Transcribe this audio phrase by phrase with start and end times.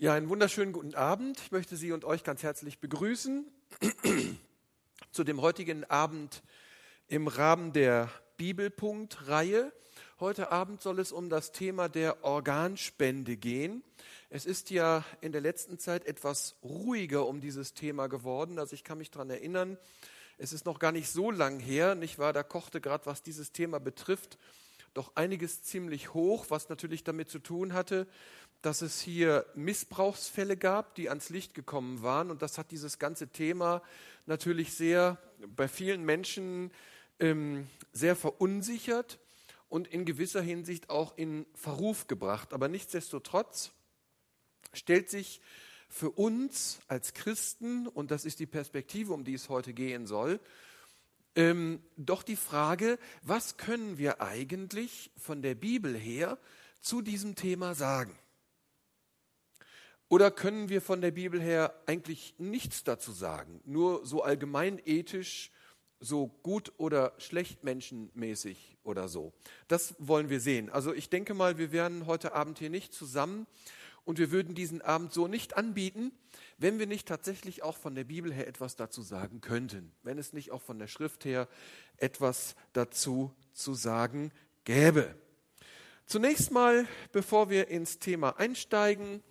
[0.00, 1.40] Ja, einen wunderschönen guten Abend.
[1.40, 3.44] Ich möchte Sie und euch ganz herzlich begrüßen
[5.10, 6.44] zu dem heutigen Abend
[7.08, 9.72] im Rahmen der Bibelpunkt-Reihe.
[10.20, 13.82] Heute Abend soll es um das Thema der Organspende gehen.
[14.30, 18.60] Es ist ja in der letzten Zeit etwas ruhiger um dieses Thema geworden.
[18.60, 19.78] Also ich kann mich daran erinnern,
[20.36, 22.32] es ist noch gar nicht so lang her, nicht wahr?
[22.32, 24.38] Da kochte gerade, was dieses Thema betrifft,
[24.94, 28.06] doch einiges ziemlich hoch, was natürlich damit zu tun hatte,
[28.62, 32.30] dass es hier Missbrauchsfälle gab, die ans Licht gekommen waren.
[32.30, 33.82] Und das hat dieses ganze Thema
[34.26, 35.18] natürlich sehr
[35.56, 36.72] bei vielen Menschen
[37.20, 39.18] ähm, sehr verunsichert
[39.68, 42.52] und in gewisser Hinsicht auch in Verruf gebracht.
[42.52, 43.72] Aber nichtsdestotrotz
[44.72, 45.40] stellt sich
[45.88, 50.40] für uns als Christen, und das ist die Perspektive, um die es heute gehen soll,
[51.34, 56.38] ähm, doch die Frage, was können wir eigentlich von der Bibel her
[56.80, 58.18] zu diesem Thema sagen?
[60.08, 65.50] Oder können wir von der Bibel her eigentlich nichts dazu sagen, nur so allgemein ethisch,
[66.00, 69.34] so gut oder schlecht menschenmäßig oder so?
[69.66, 70.70] Das wollen wir sehen.
[70.70, 73.46] Also ich denke mal, wir werden heute Abend hier nicht zusammen
[74.06, 76.12] und wir würden diesen Abend so nicht anbieten,
[76.56, 80.32] wenn wir nicht tatsächlich auch von der Bibel her etwas dazu sagen könnten, wenn es
[80.32, 81.48] nicht auch von der Schrift her
[81.98, 84.32] etwas dazu zu sagen
[84.64, 85.14] gäbe.
[86.06, 89.22] Zunächst mal, bevor wir ins Thema einsteigen,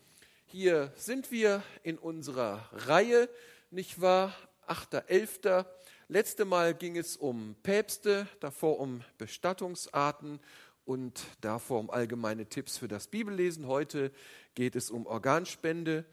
[0.50, 3.30] hier sind wir in unserer Reihe,
[3.70, 4.34] nicht wahr?
[4.68, 5.66] 8.11.
[6.08, 10.40] Letzte Mal ging es um Päpste, davor um Bestattungsarten
[10.86, 13.68] und davor um allgemeine Tipps für das Bibellesen.
[13.68, 14.12] Heute
[14.56, 16.06] geht es um Organspende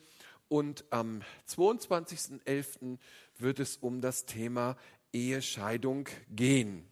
[0.49, 2.99] und am 22.11.
[3.39, 4.77] wird es um das Thema
[5.13, 6.89] Ehescheidung gehen.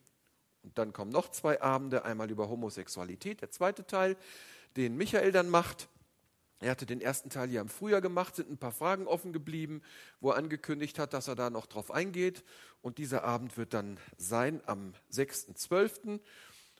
[0.62, 4.16] Und dann kommen noch zwei Abende, einmal über Homosexualität, der zweite Teil,
[4.76, 5.88] den Michael dann macht.
[6.62, 9.82] Er hatte den ersten Teil ja im Frühjahr gemacht, sind ein paar Fragen offen geblieben,
[10.20, 12.44] wo er angekündigt hat, dass er da noch drauf eingeht.
[12.80, 16.20] Und dieser Abend wird dann sein am 6.12.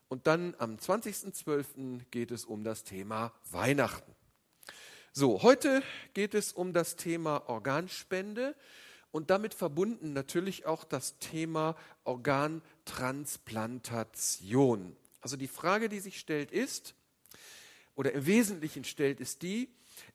[0.08, 2.00] Und dann am 20.12.
[2.10, 4.14] geht es um das Thema Weihnachten.
[5.12, 5.82] So, heute
[6.14, 8.54] geht es um das Thema Organspende
[9.10, 14.96] und damit verbunden natürlich auch das Thema Organtransplantation.
[15.20, 16.94] Also die Frage, die sich stellt, ist,
[17.94, 19.68] oder im Wesentlichen stellt, ist die,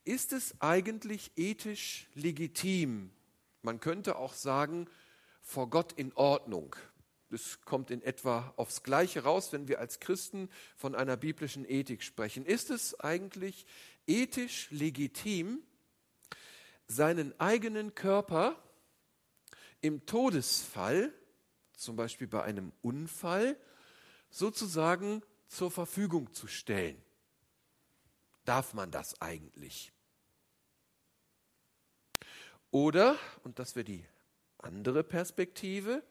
[0.03, 3.11] ist es eigentlich ethisch legitim?
[3.61, 4.87] Man könnte auch sagen,
[5.41, 6.75] vor Gott in Ordnung.
[7.29, 12.03] Das kommt in etwa aufs Gleiche raus, wenn wir als Christen von einer biblischen Ethik
[12.03, 12.45] sprechen.
[12.45, 13.65] Ist es eigentlich
[14.07, 15.61] ethisch legitim,
[16.87, 18.61] seinen eigenen Körper
[19.81, 21.13] im Todesfall,
[21.73, 23.57] zum Beispiel bei einem Unfall,
[24.29, 27.01] sozusagen zur Verfügung zu stellen?
[28.47, 29.91] Darf man das eigentlich?
[32.71, 34.05] Oder, und das wäre die
[34.57, 36.01] andere Perspektive,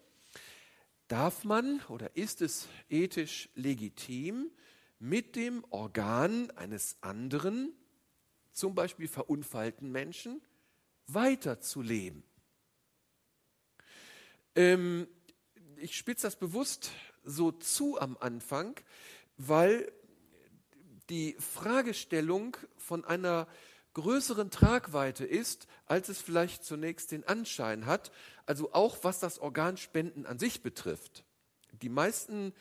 [1.09, 4.51] darf man oder ist es ethisch legitim,
[4.99, 7.73] mit dem Organ eines anderen,
[8.53, 10.43] zum Beispiel verunfallten Menschen,
[11.07, 12.23] weiterzuleben?
[14.55, 15.09] Ähm,
[15.77, 16.91] ich spitze das bewusst
[17.25, 18.79] so zu am Anfang,
[19.39, 19.91] weil
[21.11, 23.47] die Fragestellung von einer
[23.95, 28.11] größeren Tragweite ist, als es vielleicht zunächst den Anschein hat,
[28.45, 31.25] also auch was das Organspenden an sich betrifft.
[31.83, 32.53] Die meisten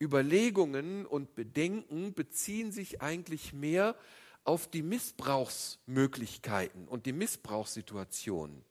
[0.00, 3.94] Überlegungen und Bedenken beziehen sich eigentlich mehr
[4.44, 8.64] auf die Missbrauchsmöglichkeiten und die Missbrauchssituationen.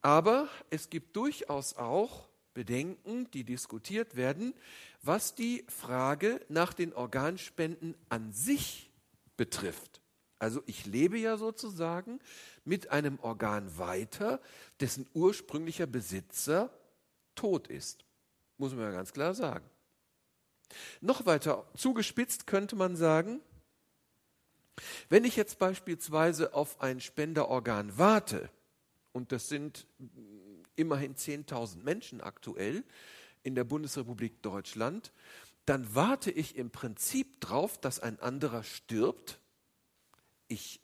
[0.00, 2.27] Aber es gibt durchaus auch
[2.58, 4.52] Bedenken, die diskutiert werden,
[5.00, 8.90] was die Frage nach den Organspenden an sich
[9.36, 10.00] betrifft.
[10.40, 12.18] Also ich lebe ja sozusagen
[12.64, 14.40] mit einem Organ weiter,
[14.80, 16.76] dessen ursprünglicher Besitzer
[17.36, 18.04] tot ist.
[18.56, 19.70] Muss man ja ganz klar sagen.
[21.00, 23.40] Noch weiter zugespitzt könnte man sagen,
[25.08, 28.50] wenn ich jetzt beispielsweise auf ein Spenderorgan warte,
[29.12, 29.86] und das sind
[30.78, 32.84] immerhin 10.000 Menschen aktuell
[33.42, 35.12] in der Bundesrepublik Deutschland,
[35.66, 39.38] dann warte ich im Prinzip darauf, dass ein anderer stirbt.
[40.46, 40.80] Ich,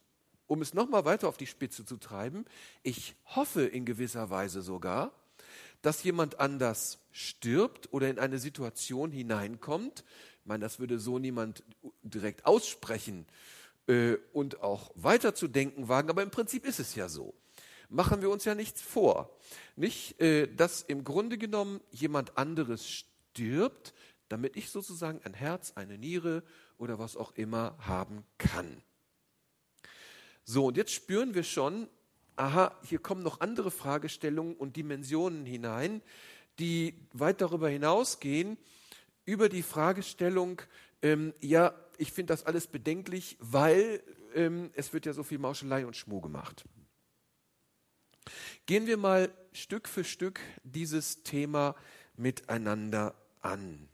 [0.46, 2.44] um es nochmal weiter auf die Spitze zu treiben,
[2.82, 5.12] ich hoffe in gewisser Weise sogar,
[5.80, 10.04] dass jemand anders stirbt oder in eine Situation hineinkommt.
[10.40, 11.62] Ich meine, das würde so niemand
[12.02, 13.26] direkt aussprechen
[13.86, 17.34] äh, und auch weiterzudenken wagen, aber im Prinzip ist es ja so
[17.94, 19.30] machen wir uns ja nichts vor.
[19.76, 23.94] Nicht, äh, dass im Grunde genommen jemand anderes stirbt,
[24.28, 26.42] damit ich sozusagen ein Herz, eine Niere
[26.76, 28.82] oder was auch immer haben kann.
[30.44, 31.88] So, und jetzt spüren wir schon,
[32.36, 36.02] aha, hier kommen noch andere Fragestellungen und Dimensionen hinein,
[36.58, 38.58] die weit darüber hinausgehen,
[39.24, 40.60] über die Fragestellung,
[41.00, 44.02] ähm, ja, ich finde das alles bedenklich, weil
[44.34, 46.64] ähm, es wird ja so viel Mauschelei und Schmuh gemacht.
[48.66, 51.74] Gehen wir mal Stück für Stück dieses Thema
[52.16, 53.88] miteinander an.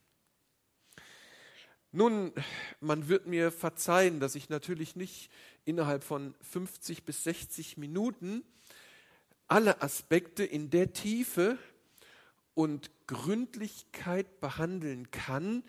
[1.93, 2.32] Nun,
[2.81, 5.31] man wird mir verzeihen, dass ich natürlich nicht
[5.65, 8.44] innerhalb von 50 bis 60 Minuten
[9.49, 11.59] alle Aspekte in der Tiefe
[12.55, 15.65] und Gründlichkeit behandeln kann,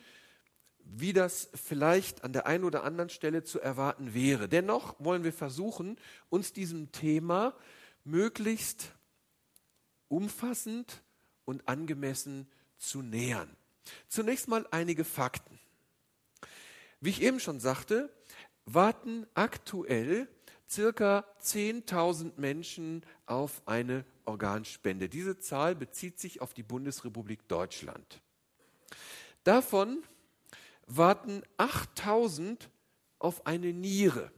[0.84, 4.48] wie das vielleicht an der einen oder anderen Stelle zu erwarten wäre.
[4.48, 5.98] Dennoch wollen wir versuchen,
[6.30, 7.56] uns diesem Thema
[8.04, 8.94] möglichst
[10.08, 11.04] umfassend
[11.46, 13.56] und angemessen zu nähern.
[14.08, 15.60] Zunächst mal einige Fakten.
[17.00, 18.14] Wie ich eben schon sagte,
[18.66, 20.28] warten aktuell
[20.70, 25.10] circa 10.000 Menschen auf eine Organspende.
[25.10, 28.22] Diese Zahl bezieht sich auf die Bundesrepublik Deutschland.
[29.44, 30.04] Davon
[30.86, 32.70] warten 8.000
[33.20, 34.32] auf eine Niere.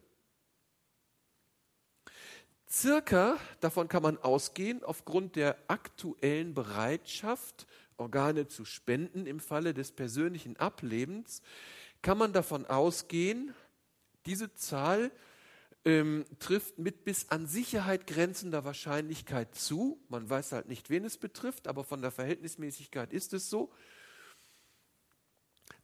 [2.74, 7.68] Circa, davon kann man ausgehen, aufgrund der aktuellen Bereitschaft,
[7.98, 11.44] Organe zu spenden im Falle des persönlichen Ablebens,
[12.02, 13.54] kann man davon ausgehen,
[14.25, 15.12] diese Zahl
[15.86, 20.02] ähm, trifft mit bis an Sicherheit grenzender Wahrscheinlichkeit zu.
[20.10, 23.72] Man weiß halt nicht, wen es betrifft, aber von der Verhältnismäßigkeit ist es so,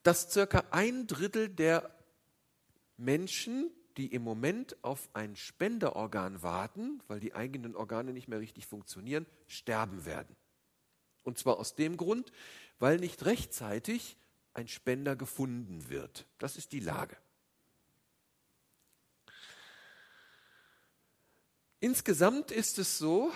[0.01, 1.95] dass circa ein Drittel der
[2.97, 3.69] Menschen,
[3.99, 9.25] die im Moment auf ein Spenderorgan warten, weil die eigenen Organe nicht mehr richtig funktionieren,
[9.45, 10.37] sterben werden.
[11.23, 12.31] Und zwar aus dem Grund,
[12.79, 14.15] weil nicht rechtzeitig
[14.53, 16.25] ein Spender gefunden wird.
[16.37, 17.17] Das ist die Lage.
[21.81, 23.33] Insgesamt ist es so,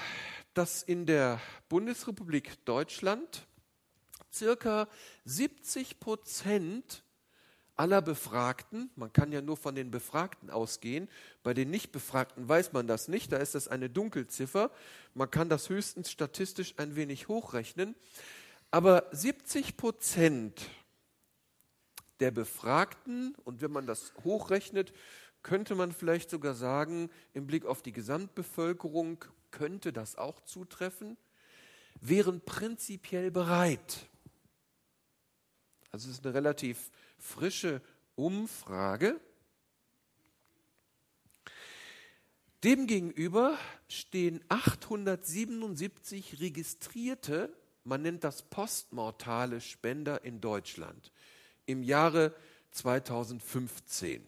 [0.54, 3.48] dass in der Bundesrepublik Deutschland
[4.32, 4.88] circa
[5.26, 7.04] 70 Prozent
[7.76, 11.10] aller Befragten, man kann ja nur von den Befragten ausgehen,
[11.42, 14.72] bei den Nichtbefragten weiß man das nicht, da ist das eine Dunkelziffer,
[15.14, 17.96] man kann das höchstens statistisch ein wenig hochrechnen,
[18.70, 20.70] aber 70 Prozent
[22.20, 24.94] der Befragten, und wenn man das hochrechnet,
[25.42, 31.18] könnte man vielleicht sogar sagen, im Blick auf die Gesamtbevölkerung könnte das auch zutreffen,
[32.00, 34.08] wären prinzipiell bereit.
[35.92, 36.92] Also es ist eine relativ
[37.24, 37.82] frische
[38.16, 39.20] Umfrage.
[42.64, 47.54] Demgegenüber stehen 877 registrierte,
[47.84, 51.12] man nennt das postmortale Spender in Deutschland
[51.66, 52.34] im Jahre
[52.72, 54.26] 2015.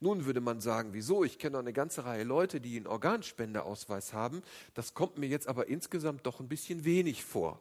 [0.00, 1.24] Nun würde man sagen, wieso?
[1.24, 4.42] Ich kenne eine ganze Reihe Leute, die einen Organspendeausweis haben.
[4.74, 7.60] Das kommt mir jetzt aber insgesamt doch ein bisschen wenig vor.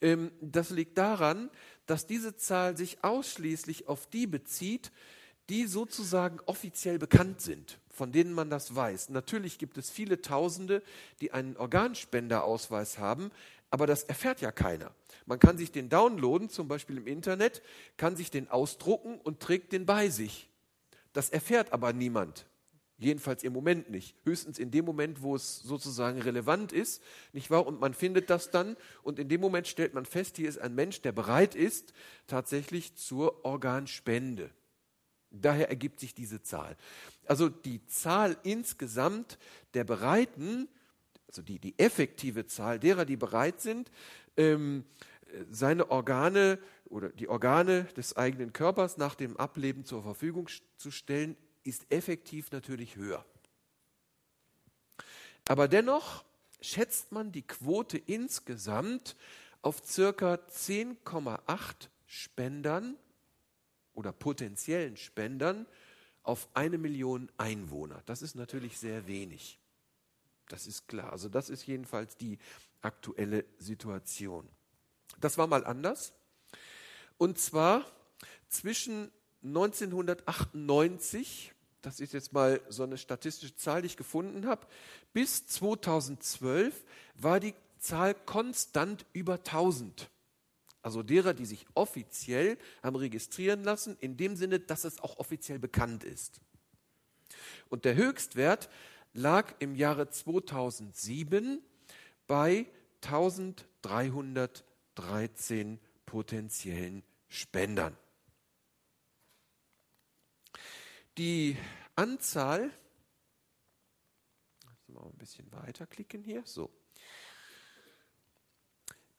[0.00, 1.50] Ähm, das liegt daran,
[1.86, 4.92] dass diese Zahl sich ausschließlich auf die bezieht,
[5.48, 9.08] die sozusagen offiziell bekannt sind, von denen man das weiß.
[9.08, 10.82] Natürlich gibt es viele Tausende,
[11.20, 13.32] die einen Organspenderausweis haben,
[13.70, 14.92] aber das erfährt ja keiner.
[15.26, 17.62] Man kann sich den downloaden, zum Beispiel im Internet,
[17.96, 20.48] kann sich den ausdrucken und trägt den bei sich.
[21.12, 22.46] Das erfährt aber niemand.
[23.00, 24.14] Jedenfalls im Moment nicht.
[24.24, 27.66] Höchstens in dem Moment, wo es sozusagen relevant ist, nicht wahr?
[27.66, 30.74] Und man findet das dann und in dem Moment stellt man fest, hier ist ein
[30.74, 31.94] Mensch, der bereit ist
[32.26, 34.50] tatsächlich zur Organspende.
[35.30, 36.76] Daher ergibt sich diese Zahl.
[37.24, 39.38] Also die Zahl insgesamt
[39.72, 40.68] der Bereiten,
[41.26, 43.90] also die, die effektive Zahl derer, die bereit sind,
[44.36, 44.84] ähm,
[45.48, 51.34] seine Organe oder die Organe des eigenen Körpers nach dem Ableben zur Verfügung zu stellen,
[51.64, 53.24] ist effektiv natürlich höher.
[55.48, 56.24] Aber dennoch
[56.60, 59.16] schätzt man die Quote insgesamt
[59.62, 62.96] auf circa 10,8 Spendern
[63.94, 65.66] oder potenziellen Spendern
[66.22, 68.02] auf eine Million Einwohner.
[68.06, 69.58] Das ist natürlich sehr wenig.
[70.48, 71.12] Das ist klar.
[71.12, 72.38] Also das ist jedenfalls die
[72.82, 74.48] aktuelle Situation.
[75.20, 76.12] Das war mal anders.
[77.18, 77.84] Und zwar
[78.48, 79.10] zwischen
[79.42, 84.66] 1998, das ist jetzt mal so eine statistische Zahl, die ich gefunden habe,
[85.12, 90.10] bis 2012 war die Zahl konstant über 1000.
[90.82, 95.58] Also derer, die sich offiziell haben registrieren lassen, in dem Sinne, dass es auch offiziell
[95.58, 96.40] bekannt ist.
[97.68, 98.70] Und der Höchstwert
[99.12, 101.62] lag im Jahre 2007
[102.26, 102.64] bei
[103.02, 107.94] 1313 potenziellen Spendern.
[111.20, 111.54] Die
[111.96, 112.70] Anzahl
[114.86, 116.40] mal ein bisschen weiterklicken hier.
[116.46, 116.70] So.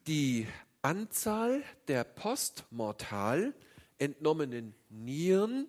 [0.08, 0.48] Die
[0.81, 3.53] Anzahl der postmortal
[4.00, 5.67] entnommenen Nieren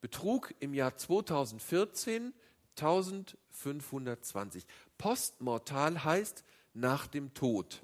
[0.00, 2.34] betrug im Jahr 2014
[2.70, 4.66] 1520.
[4.98, 6.42] Postmortal heißt
[6.74, 7.82] nach dem Tod.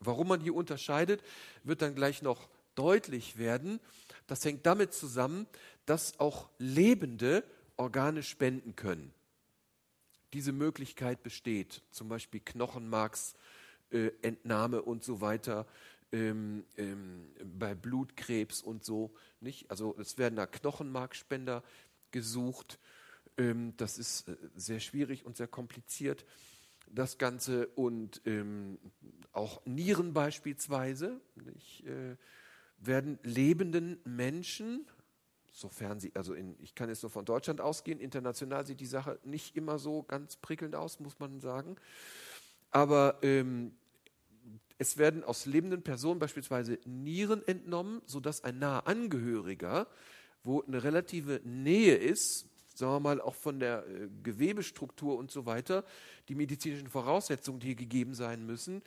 [0.00, 1.22] Warum man hier unterscheidet,
[1.62, 3.80] wird dann gleich noch deutlich werden.
[4.26, 5.46] Das hängt damit zusammen,
[5.86, 7.44] dass auch Lebende
[7.76, 9.12] Organe spenden können.
[10.32, 15.66] Diese Möglichkeit besteht, zum Beispiel Knochenmarksentnahme äh, und so weiter
[16.12, 19.12] ähm, ähm, bei Blutkrebs und so.
[19.40, 19.70] Nicht?
[19.70, 21.64] Also es werden da Knochenmarkspender
[22.10, 22.78] gesucht.
[23.36, 26.24] Ähm, das ist äh, sehr schwierig und sehr kompliziert
[26.92, 28.78] das Ganze und ähm,
[29.32, 32.16] auch Nieren beispielsweise nicht, äh,
[32.78, 34.86] werden lebenden Menschen,
[35.52, 39.18] sofern sie, also in, ich kann jetzt nur von Deutschland ausgehen, international sieht die Sache
[39.22, 41.76] nicht immer so ganz prickelnd aus, muss man sagen,
[42.70, 43.72] aber ähm,
[44.78, 49.86] es werden aus lebenden Personen beispielsweise Nieren entnommen, sodass ein naher Angehöriger,
[50.42, 55.46] wo eine relative Nähe ist, sagen wir mal, auch von der äh, Gewebestruktur und so
[55.46, 55.84] weiter,
[56.28, 58.82] die medizinischen Voraussetzungen, die hier gegeben sein müssen,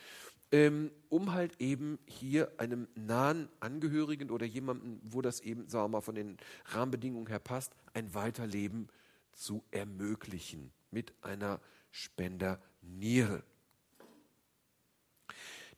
[0.55, 5.97] ähm, um halt eben hier einem nahen Angehörigen oder jemandem, wo das eben, sagen wir
[5.97, 8.87] mal, von den Rahmenbedingungen her passt, ein Weiterleben
[9.33, 11.59] zu ermöglichen mit einer
[11.91, 13.43] Spenderniere.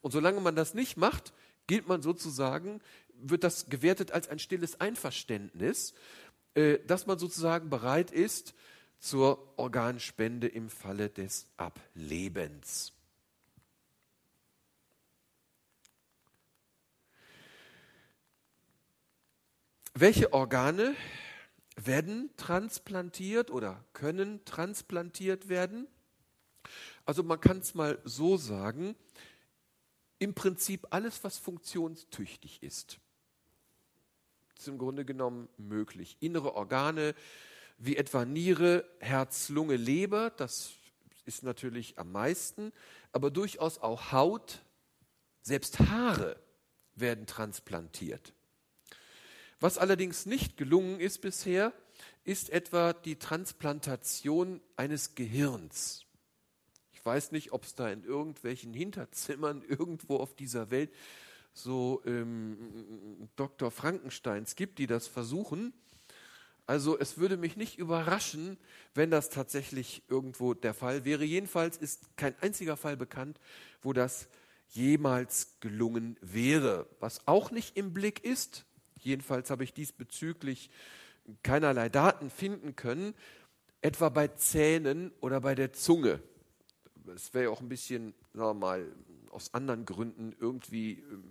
[0.00, 1.32] Und solange man das nicht macht,
[1.66, 2.80] gilt man sozusagen,
[3.14, 5.94] wird das gewertet als ein stilles Einverständnis.
[6.54, 8.54] Äh, dass man sozusagen bereit ist
[9.02, 12.92] zur Organspende im Falle des Ablebens.
[19.92, 20.94] Welche Organe
[21.74, 25.88] werden transplantiert oder können transplantiert werden?
[27.04, 28.94] Also man kann es mal so sagen,
[30.20, 33.00] im Prinzip alles, was funktionstüchtig ist
[34.62, 36.16] ist im Grunde genommen möglich.
[36.20, 37.16] Innere Organe
[37.78, 40.74] wie etwa Niere, Herz, Lunge, Leber, das
[41.24, 42.72] ist natürlich am meisten,
[43.12, 44.60] aber durchaus auch Haut,
[45.42, 46.36] selbst Haare
[46.94, 48.32] werden transplantiert.
[49.60, 51.72] Was allerdings nicht gelungen ist bisher,
[52.24, 56.04] ist etwa die Transplantation eines Gehirns.
[56.92, 60.92] Ich weiß nicht, ob es da in irgendwelchen Hinterzimmern irgendwo auf dieser Welt
[61.52, 63.70] so ähm, Dr.
[63.70, 65.72] Frankensteins gibt, die das versuchen.
[66.66, 68.56] Also es würde mich nicht überraschen,
[68.94, 71.24] wenn das tatsächlich irgendwo der Fall wäre.
[71.24, 73.40] Jedenfalls ist kein einziger Fall bekannt,
[73.82, 74.28] wo das
[74.68, 76.86] jemals gelungen wäre.
[77.00, 78.64] Was auch nicht im Blick ist,
[79.00, 80.70] jedenfalls habe ich diesbezüglich
[81.42, 83.14] keinerlei Daten finden können,
[83.80, 86.22] etwa bei Zähnen oder bei der Zunge.
[87.14, 88.92] Es wäre ja auch ein bisschen, sagen wir mal,
[89.30, 91.24] aus anderen Gründen irgendwie ähm,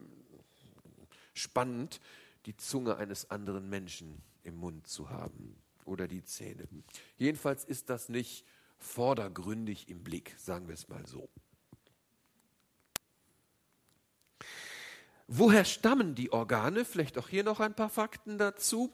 [1.33, 2.01] spannend,
[2.45, 5.55] die Zunge eines anderen Menschen im Mund zu haben
[5.85, 6.67] oder die Zähne.
[7.17, 8.45] Jedenfalls ist das nicht
[8.77, 11.29] vordergründig im Blick, sagen wir es mal so.
[15.27, 16.83] Woher stammen die Organe?
[16.83, 18.91] Vielleicht auch hier noch ein paar Fakten dazu.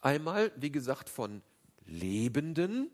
[0.00, 1.42] Einmal, wie gesagt, von
[1.84, 2.90] Lebenden,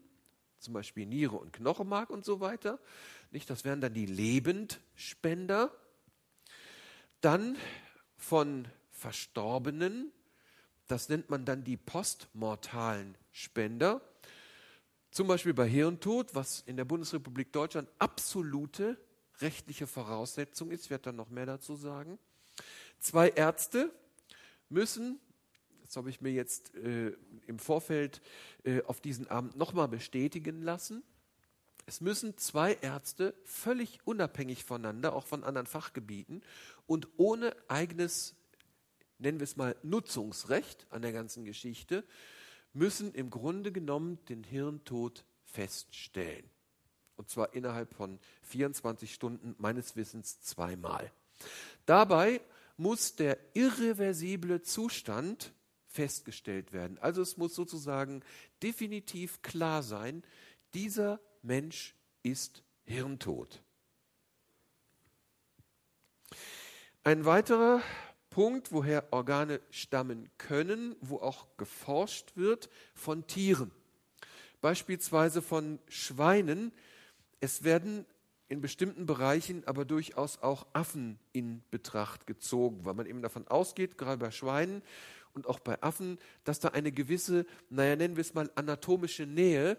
[0.58, 2.80] zum Beispiel Niere und Knochenmark und so weiter.
[3.30, 5.72] Nicht, das wären dann die Lebendspender.
[7.20, 7.56] Dann
[8.16, 10.12] von Verstorbenen,
[10.90, 14.00] das nennt man dann die postmortalen Spender.
[15.10, 18.96] Zum Beispiel bei Hirntod, was in der Bundesrepublik Deutschland absolute
[19.40, 20.84] rechtliche Voraussetzung ist.
[20.84, 22.18] Ich werde dann noch mehr dazu sagen.
[22.98, 23.90] Zwei Ärzte
[24.68, 25.18] müssen,
[25.84, 27.12] das habe ich mir jetzt äh,
[27.46, 28.20] im Vorfeld
[28.64, 31.02] äh, auf diesen Abend nochmal bestätigen lassen,
[31.86, 36.42] Es müssen zwei Ärzte völlig unabhängig voneinander, auch von anderen Fachgebieten
[36.86, 38.36] und ohne eigenes,
[39.20, 42.04] nennen wir es mal, Nutzungsrecht an der ganzen Geschichte,
[42.72, 46.44] müssen im Grunde genommen den Hirntod feststellen.
[47.16, 51.12] Und zwar innerhalb von 24 Stunden, meines Wissens zweimal.
[51.86, 52.40] Dabei
[52.76, 55.52] muss der irreversible Zustand
[55.86, 56.98] festgestellt werden.
[56.98, 58.22] Also es muss sozusagen
[58.62, 60.22] definitiv klar sein,
[60.72, 63.62] dieser Mensch ist hirntot.
[67.02, 67.82] Ein weiterer
[68.30, 73.72] Punkt, woher Organe stammen können, wo auch geforscht wird, von Tieren.
[74.60, 76.72] Beispielsweise von Schweinen.
[77.40, 78.06] Es werden
[78.48, 83.96] in bestimmten Bereichen aber durchaus auch Affen in Betracht gezogen, weil man eben davon ausgeht,
[83.98, 84.82] gerade bei Schweinen
[85.34, 89.76] und auch bei Affen, dass da eine gewisse, naja, nennen wir es mal, anatomische Nähe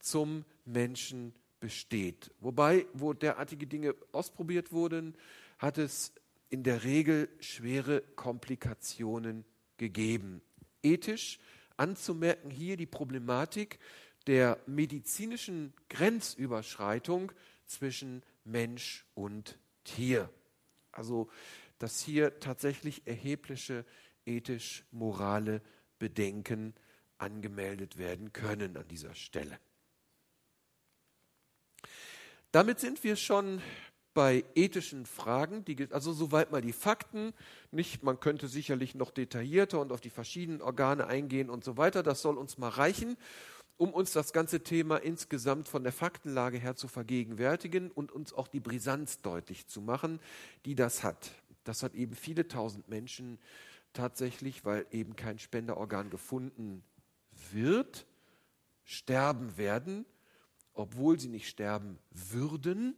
[0.00, 2.30] zum Menschen besteht.
[2.40, 5.16] Wobei, wo derartige Dinge ausprobiert wurden,
[5.58, 6.12] hat es
[6.50, 9.44] in der Regel schwere Komplikationen
[9.76, 10.42] gegeben.
[10.82, 11.38] Ethisch
[11.76, 13.78] anzumerken hier die Problematik
[14.26, 17.32] der medizinischen Grenzüberschreitung
[17.66, 20.30] zwischen Mensch und Tier.
[20.92, 21.30] Also,
[21.78, 23.84] dass hier tatsächlich erhebliche
[24.26, 25.62] ethisch-morale
[25.98, 26.74] Bedenken
[27.16, 29.58] angemeldet werden können an dieser Stelle.
[32.52, 33.60] Damit sind wir schon
[34.18, 37.32] bei ethischen Fragen, die, also soweit mal die Fakten,
[37.70, 42.02] nicht, man könnte sicherlich noch detaillierter und auf die verschiedenen Organe eingehen und so weiter,
[42.02, 43.16] das soll uns mal reichen,
[43.76, 48.48] um uns das ganze Thema insgesamt von der Faktenlage her zu vergegenwärtigen und uns auch
[48.48, 50.18] die Brisanz deutlich zu machen,
[50.64, 51.30] die das hat.
[51.62, 53.38] Das hat eben viele tausend Menschen
[53.92, 56.82] tatsächlich, weil eben kein Spenderorgan gefunden
[57.52, 58.04] wird,
[58.82, 60.06] sterben werden
[60.78, 62.96] obwohl sie nicht sterben würden,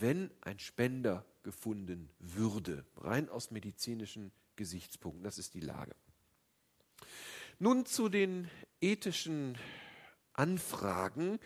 [0.00, 2.84] wenn ein Spender gefunden würde.
[2.96, 5.24] Rein aus medizinischen Gesichtspunkten.
[5.24, 5.94] Das ist die Lage.
[7.58, 8.48] Nun zu den
[8.80, 9.56] ethischen
[10.32, 11.38] Anfragen,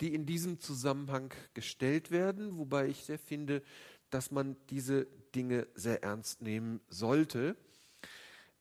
[0.00, 3.62] die in diesem Zusammenhang gestellt werden, wobei ich sehr finde,
[4.10, 7.56] dass man diese Dinge sehr ernst nehmen sollte.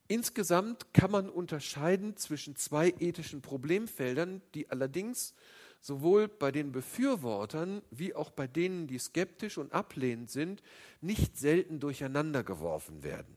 [0.07, 5.33] Insgesamt kann man unterscheiden zwischen zwei ethischen Problemfeldern, die allerdings
[5.81, 10.61] sowohl bei den Befürwortern wie auch bei denen, die skeptisch und ablehnend sind,
[11.01, 13.35] nicht selten durcheinander geworfen werden.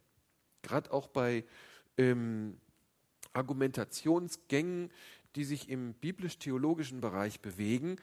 [0.62, 1.44] Gerade auch bei
[1.96, 2.58] ähm,
[3.32, 4.90] Argumentationsgängen,
[5.34, 7.96] die sich im biblisch-theologischen Bereich bewegen,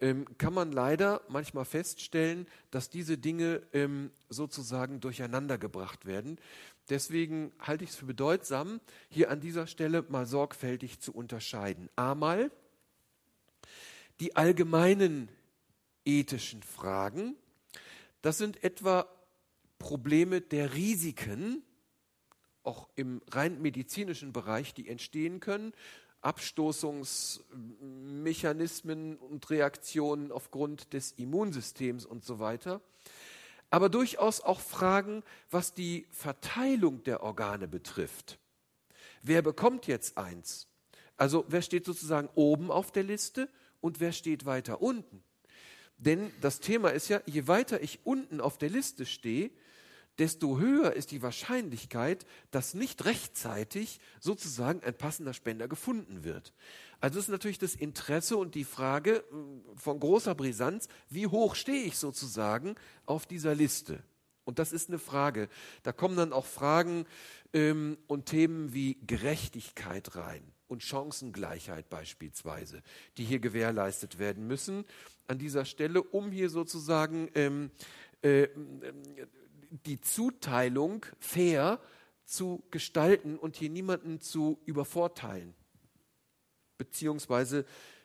[0.00, 6.38] ähm, kann man leider manchmal feststellen, dass diese Dinge ähm, sozusagen durcheinander gebracht werden.
[6.88, 11.88] Deswegen halte ich es für bedeutsam, hier an dieser Stelle mal sorgfältig zu unterscheiden.
[11.96, 12.50] Einmal
[14.20, 15.28] die allgemeinen
[16.04, 17.34] ethischen Fragen.
[18.22, 19.08] Das sind etwa
[19.78, 21.64] Probleme der Risiken,
[22.62, 25.72] auch im rein medizinischen Bereich, die entstehen können,
[26.20, 32.82] Abstoßungsmechanismen und Reaktionen aufgrund des Immunsystems und so weiter.
[33.70, 38.38] Aber durchaus auch Fragen, was die Verteilung der Organe betrifft.
[39.22, 40.66] Wer bekommt jetzt eins?
[41.16, 43.48] Also wer steht sozusagen oben auf der Liste
[43.80, 45.22] und wer steht weiter unten.
[45.98, 49.50] Denn das Thema ist ja, je weiter ich unten auf der Liste stehe,
[50.18, 56.52] desto höher ist die Wahrscheinlichkeit, dass nicht rechtzeitig sozusagen ein passender Spender gefunden wird.
[57.00, 59.22] Also ist natürlich das Interesse und die Frage äh,
[59.76, 62.74] von großer Brisanz, wie hoch stehe ich sozusagen
[63.06, 64.02] auf dieser Liste?
[64.44, 65.48] Und das ist eine Frage.
[65.82, 67.06] Da kommen dann auch Fragen
[67.52, 72.82] ähm, und Themen wie Gerechtigkeit rein und Chancengleichheit beispielsweise,
[73.16, 74.84] die hier gewährleistet werden müssen
[75.26, 77.70] an dieser Stelle, um hier sozusagen ähm,
[78.22, 78.48] äh,
[79.86, 81.80] die Zuteilung fair
[82.24, 85.54] zu gestalten und hier niemanden zu übervorteilen,
[86.78, 87.64] beziehungsweise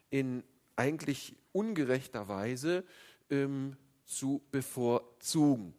[0.10, 0.43] in
[0.75, 2.84] eigentlich ungerechter Weise
[3.30, 5.73] ähm, zu bevorzugen.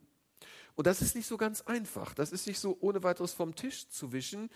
[0.77, 2.15] Und das ist nicht so ganz einfach.
[2.15, 4.51] Das ist nicht so ohne weiteres vom Tisch zu wischen.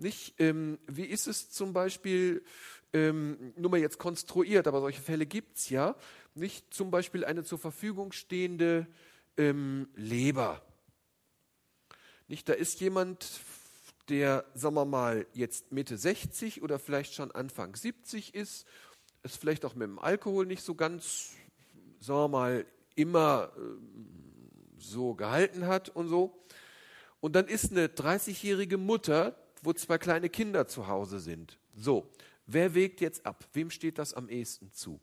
[0.00, 2.42] Nicht, ähm, wie ist es zum Beispiel,
[2.94, 5.94] ähm, nur mal jetzt konstruiert, aber solche Fälle gibt es ja,
[6.34, 8.86] nicht zum Beispiel eine zur Verfügung stehende
[9.36, 10.62] ähm, Leber.
[12.28, 13.40] Nicht, da ist jemand,
[14.08, 18.66] der, sagen wir mal, jetzt Mitte 60 oder vielleicht schon Anfang 70 ist,
[19.22, 21.34] es vielleicht auch mit dem Alkohol nicht so ganz,
[22.00, 23.60] sagen wir mal, immer äh,
[24.78, 26.42] so gehalten hat und so.
[27.20, 31.58] Und dann ist eine 30-jährige Mutter, wo zwei kleine Kinder zu Hause sind.
[31.74, 32.10] So,
[32.46, 33.44] wer wägt jetzt ab?
[33.52, 35.00] Wem steht das am ehesten zu?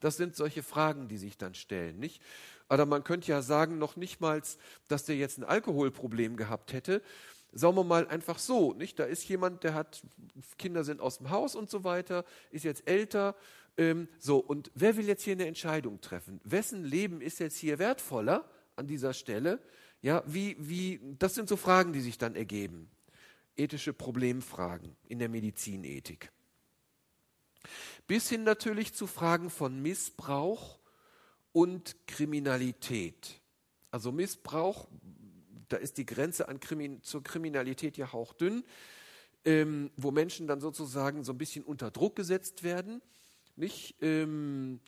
[0.00, 2.22] Das sind solche Fragen, die sich dann stellen, nicht?
[2.68, 4.40] Aber man könnte ja sagen, noch nicht mal,
[4.88, 7.02] dass der jetzt ein Alkoholproblem gehabt hätte.
[7.52, 8.98] Sagen wir mal einfach so, nicht?
[8.98, 10.02] Da ist jemand, der hat,
[10.58, 13.34] Kinder sind aus dem Haus und so weiter, ist jetzt älter.
[13.78, 16.40] Ähm, so, und wer will jetzt hier eine Entscheidung treffen?
[16.44, 18.44] Wessen Leben ist jetzt hier wertvoller
[18.76, 19.60] an dieser Stelle?
[20.02, 22.90] Ja, wie, wie, das sind so Fragen, die sich dann ergeben.
[23.58, 26.30] Ethische Problemfragen in der Medizinethik.
[28.06, 30.78] Bis hin natürlich zu Fragen von Missbrauch
[31.52, 33.40] und Kriminalität.
[33.90, 34.88] Also Missbrauch,
[35.68, 38.64] da ist die Grenze an Krimin zur Kriminalität ja hauchdünn,
[39.44, 43.02] ähm, wo Menschen dann sozusagen so ein bisschen unter Druck gesetzt werden.
[43.56, 44.80] Nicht ähm,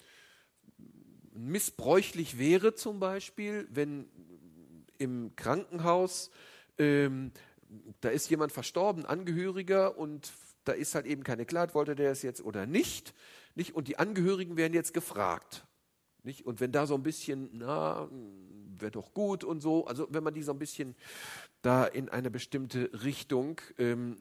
[1.33, 4.09] missbräuchlich wäre zum Beispiel, wenn
[4.99, 6.31] im Krankenhaus
[6.79, 7.33] ähm,
[8.01, 10.33] da ist jemand verstorben, Angehöriger, und
[10.65, 13.15] da ist halt eben keine Klarheit, wollte der es jetzt oder nicht,
[13.55, 13.75] nicht?
[13.75, 15.67] Und die Angehörigen werden jetzt gefragt.
[16.23, 16.45] Nicht?
[16.45, 18.09] Und wenn da so ein bisschen, na,
[18.79, 20.95] wäre doch gut und so, also wenn man die so ein bisschen
[21.63, 24.17] da in eine bestimmte Richtung ähm,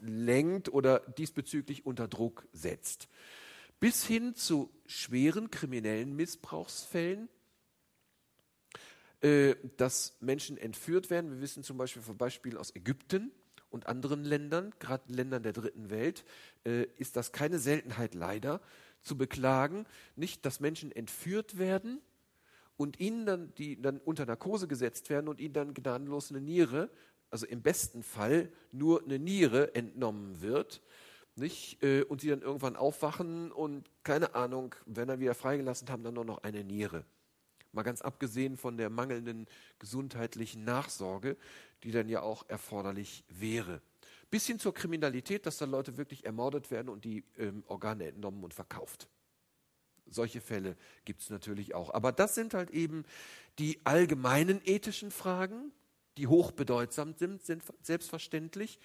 [0.00, 3.08] lenkt oder diesbezüglich unter Druck setzt.
[3.78, 7.28] Bis hin zu schweren kriminellen Missbrauchsfällen,
[9.20, 11.30] äh, dass Menschen entführt werden.
[11.30, 13.32] Wir wissen zum Beispiel von Beispielen aus Ägypten
[13.70, 16.24] und anderen Ländern, gerade Ländern der dritten Welt,
[16.64, 18.60] äh, ist das keine Seltenheit leider
[19.02, 22.00] zu beklagen, nicht, dass Menschen entführt werden
[22.76, 26.90] und ihnen dann, die dann unter Narkose gesetzt werden und ihnen dann gnadenlos eine Niere,
[27.30, 30.82] also im besten Fall nur eine Niere entnommen wird,
[31.36, 36.02] nicht, äh, und sie dann irgendwann aufwachen und keine Ahnung, wenn er wieder freigelassen haben,
[36.02, 37.04] dann nur noch eine Niere.
[37.72, 39.46] Mal ganz abgesehen von der mangelnden
[39.78, 41.36] gesundheitlichen Nachsorge,
[41.82, 43.82] die dann ja auch erforderlich wäre.
[44.30, 48.42] Bis hin zur Kriminalität, dass dann Leute wirklich ermordet werden und die ähm, Organe entnommen
[48.42, 49.08] und verkauft.
[50.08, 51.92] Solche Fälle gibt es natürlich auch.
[51.92, 53.04] Aber das sind halt eben
[53.58, 55.72] die allgemeinen ethischen Fragen,
[56.16, 58.78] die hochbedeutsam sind, sind selbstverständlich,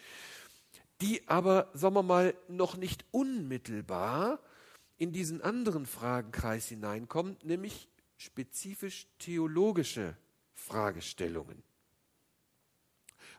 [1.01, 4.39] die aber, sagen wir mal, noch nicht unmittelbar
[4.97, 7.87] in diesen anderen Fragenkreis hineinkommen, nämlich
[8.21, 10.15] spezifisch theologische
[10.53, 11.63] Fragestellungen.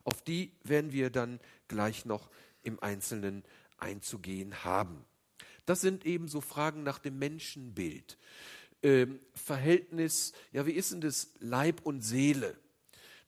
[0.05, 2.31] Auf die werden wir dann gleich noch
[2.62, 3.45] im Einzelnen
[3.79, 5.05] einzugehen haben.
[5.66, 8.18] Das sind eben so Fragen nach dem Menschenbild.
[8.83, 12.57] Ähm, Verhältnis, ja, wie ist denn das Leib und Seele?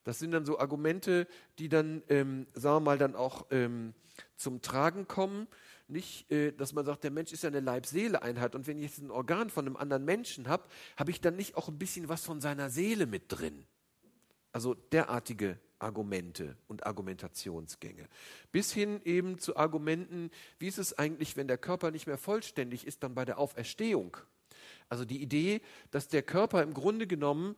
[0.02, 1.28] Das sind dann so Argumente,
[1.60, 3.94] die dann, ähm, sagen wir mal, dann auch ähm,
[4.36, 5.46] zum Tragen kommen
[5.88, 8.98] nicht, äh, dass man sagt, der Mensch ist ja eine Leib-Seele-Einheit und wenn ich jetzt
[8.98, 10.64] ein Organ von einem anderen Menschen habe,
[10.96, 13.66] habe ich dann nicht auch ein bisschen was von seiner Seele mit drin.
[14.52, 18.08] Also derartige Argumente und Argumentationsgänge.
[18.52, 22.86] Bis hin eben zu Argumenten, wie ist es eigentlich, wenn der Körper nicht mehr vollständig
[22.86, 24.16] ist, dann bei der Auferstehung.
[24.88, 27.56] Also die Idee, dass der Körper im Grunde genommen,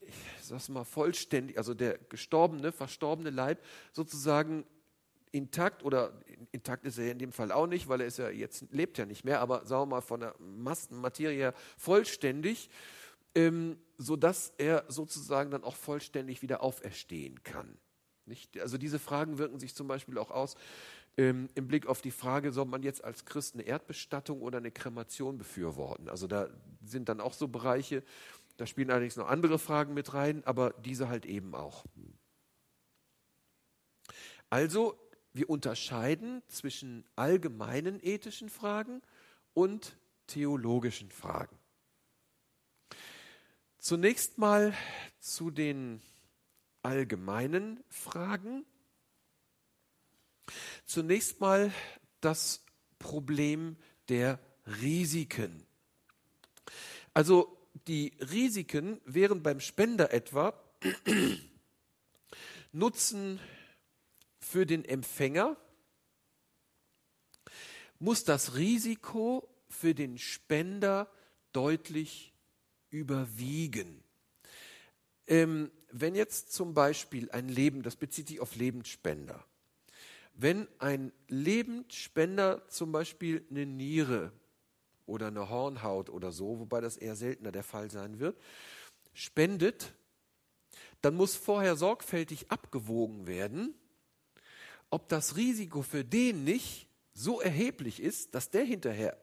[0.00, 4.64] ich sag's mal vollständig, also der gestorbene, verstorbene Leib sozusagen
[5.34, 6.12] intakt oder
[6.52, 9.04] intakt ist er in dem Fall auch nicht, weil er ist ja jetzt lebt ja
[9.04, 12.70] nicht mehr, aber sagen wir mal von der Massenmaterie her vollständig,
[13.34, 17.76] ähm, sodass er sozusagen dann auch vollständig wieder auferstehen kann.
[18.26, 18.60] Nicht?
[18.60, 20.54] Also diese Fragen wirken sich zum Beispiel auch aus
[21.16, 24.70] ähm, im Blick auf die Frage, soll man jetzt als Christ eine Erdbestattung oder eine
[24.70, 26.08] Kremation befürworten?
[26.08, 26.48] Also da
[26.84, 28.04] sind dann auch so Bereiche,
[28.56, 31.84] da spielen allerdings noch andere Fragen mit rein, aber diese halt eben auch.
[34.48, 34.96] Also
[35.34, 39.02] wir unterscheiden zwischen allgemeinen ethischen Fragen
[39.52, 39.96] und
[40.28, 41.58] theologischen Fragen.
[43.78, 44.72] Zunächst mal
[45.18, 46.00] zu den
[46.82, 48.64] allgemeinen Fragen.
[50.86, 51.72] Zunächst mal
[52.20, 52.64] das
[52.98, 53.76] Problem
[54.08, 54.38] der
[54.80, 55.66] Risiken.
[57.12, 60.54] Also die Risiken wären beim Spender etwa
[62.72, 63.40] Nutzen
[64.54, 65.56] für den Empfänger
[67.98, 71.10] muss das Risiko für den Spender
[71.52, 72.32] deutlich
[72.90, 74.04] überwiegen.
[75.26, 79.44] Ähm, wenn jetzt zum Beispiel ein Leben, das bezieht sich auf Lebensspender,
[80.34, 84.30] wenn ein Lebensspender zum Beispiel eine Niere
[85.04, 88.40] oder eine Hornhaut oder so, wobei das eher seltener der Fall sein wird,
[89.14, 89.94] spendet,
[91.02, 93.74] dann muss vorher sorgfältig abgewogen werden,
[94.94, 99.18] ob das Risiko für den nicht so erheblich ist, dass der hinterher,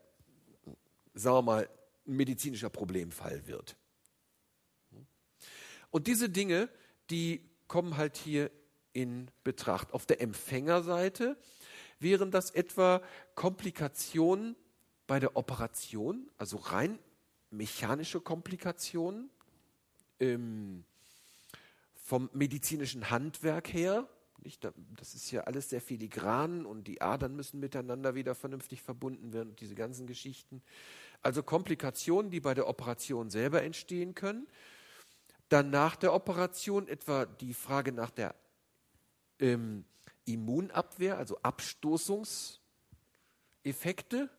[1.14, 1.70] sagen wir mal,
[2.06, 3.78] ein medizinischer Problemfall wird.
[5.90, 6.68] Und diese Dinge,
[7.10, 8.52] die kommen halt hier
[8.92, 9.94] in Betracht.
[9.94, 11.38] Auf der Empfängerseite
[12.00, 13.02] wären das etwa
[13.36, 14.58] Komplikationen
[15.08, 17.00] bei der Operation, also rein
[17.50, 19.30] mechanische Komplikationen,
[20.20, 20.84] ähm,
[21.96, 24.10] vom medizinischen Handwerk her,
[24.44, 29.34] nicht, das ist ja alles sehr filigran und die Adern müssen miteinander wieder vernünftig verbunden
[29.34, 30.62] werden und diese ganzen Geschichten.
[31.22, 34.48] Also Komplikationen, die bei der Operation selber entstehen können.
[35.50, 38.36] Dann nach der Operation etwa die Frage nach der
[39.40, 39.86] ähm,
[40.26, 44.30] Immunabwehr, also Abstoßungseffekte,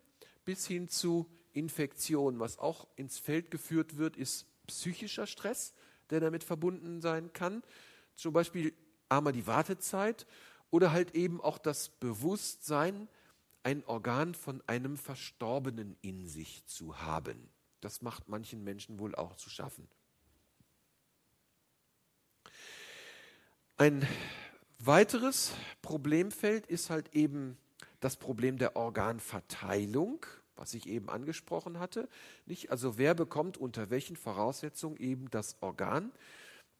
[0.45, 2.41] bis hin zu Infektionen.
[2.41, 5.75] Was auch ins Feld geführt wird, ist psychischer Stress,
[6.11, 7.63] der damit verbunden sein kann.
[8.17, 8.73] Zum Beispiel
[9.17, 10.27] einmal die Wartezeit
[10.71, 13.09] oder halt eben auch das Bewusstsein,
[13.63, 17.49] ein Organ von einem Verstorbenen in sich zu haben.
[17.81, 19.89] Das macht manchen Menschen wohl auch zu schaffen.
[23.77, 24.07] Ein
[24.79, 27.57] weiteres Problemfeld ist halt eben
[28.01, 32.09] das Problem der Organverteilung, was ich eben angesprochen hatte.
[32.47, 32.71] Nicht?
[32.71, 36.13] Also wer bekommt unter welchen Voraussetzungen eben das Organ?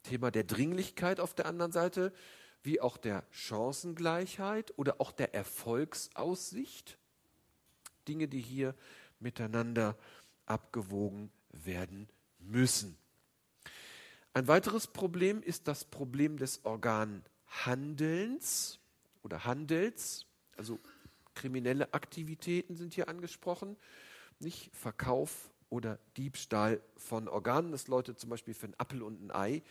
[0.03, 2.13] Thema der Dringlichkeit auf der anderen Seite,
[2.61, 6.97] wie auch der Chancengleichheit oder auch der Erfolgsaussicht.
[8.07, 8.75] Dinge, die hier
[9.19, 9.97] miteinander
[10.45, 12.97] abgewogen werden müssen.
[14.33, 18.79] Ein weiteres Problem ist das Problem des Organhandelns
[19.21, 20.25] oder Handels.
[20.57, 20.79] Also
[21.35, 23.77] kriminelle Aktivitäten sind hier angesprochen,
[24.39, 29.31] nicht Verkauf oder Diebstahl von Organen, dass Leute zum Beispiel für einen Appel und ein
[29.31, 29.63] Ei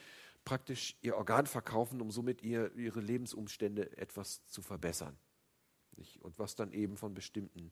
[0.44, 5.16] praktisch ihr Organ verkaufen, um somit ihr, ihre Lebensumstände etwas zu verbessern.
[5.96, 6.20] Nicht?
[6.22, 7.70] Und was dann eben von bestimmten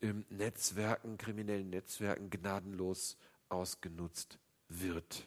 [0.00, 3.16] ähm, Netzwerken, kriminellen Netzwerken gnadenlos
[3.48, 5.26] ausgenutzt wird.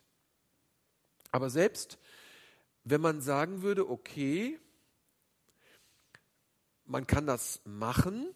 [1.32, 1.98] Aber selbst
[2.84, 4.60] wenn man sagen würde, okay,
[6.86, 8.28] man kann das machen,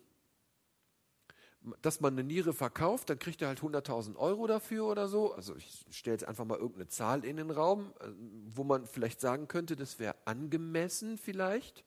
[1.82, 5.34] dass man eine Niere verkauft, dann kriegt er halt 100.000 Euro dafür oder so.
[5.34, 8.08] Also ich stelle jetzt einfach mal irgendeine Zahl in den Raum, äh,
[8.47, 11.84] wo man vielleicht sagen könnte, das wäre angemessen vielleicht.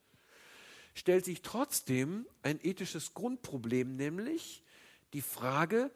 [0.95, 4.65] Stellt sich trotzdem ein ethisches Grundproblem, nämlich
[5.13, 5.91] die Frage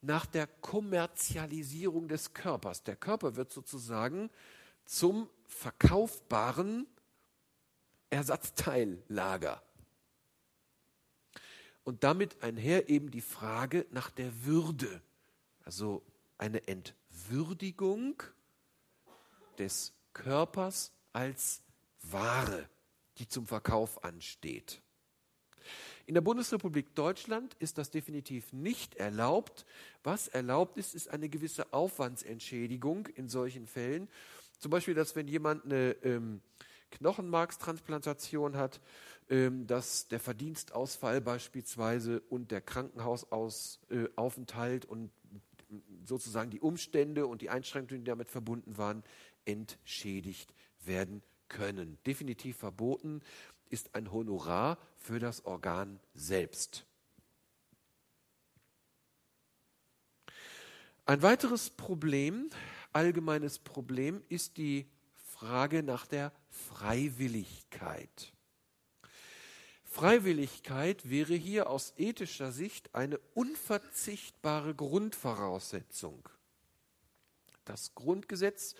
[0.00, 2.82] nach der Kommerzialisierung des Körpers.
[2.82, 4.30] Der Körper wird sozusagen
[4.84, 6.86] zum verkaufbaren
[8.08, 9.62] Ersatzteillager
[11.84, 15.02] und damit einher eben die Frage nach der Würde,
[15.64, 16.02] also
[16.38, 18.22] eine Entwürdigung
[19.58, 21.62] des Körpers als
[22.02, 22.68] Ware,
[23.18, 24.82] die zum Verkauf ansteht.
[26.06, 29.64] In der Bundesrepublik Deutschland ist das definitiv nicht erlaubt.
[30.02, 34.08] Was erlaubt ist, ist eine gewisse Aufwandsentschädigung in solchen Fällen.
[34.58, 36.40] Zum Beispiel, dass wenn jemand eine ähm,
[36.90, 38.80] Knochenmarkstransplantation hat,
[39.30, 45.12] dass der Verdienstausfall beispielsweise und der Krankenhausaufenthalt und
[46.04, 49.04] sozusagen die Umstände und die Einschränkungen, die damit verbunden waren,
[49.44, 50.52] entschädigt
[50.84, 51.96] werden können.
[52.06, 53.22] Definitiv verboten
[53.68, 56.84] ist ein Honorar für das Organ selbst.
[61.06, 62.50] Ein weiteres Problem,
[62.92, 68.32] allgemeines Problem, ist die Frage nach der Freiwilligkeit.
[69.90, 76.28] Freiwilligkeit wäre hier aus ethischer Sicht eine unverzichtbare Grundvoraussetzung.
[77.64, 78.76] Das Grundgesetz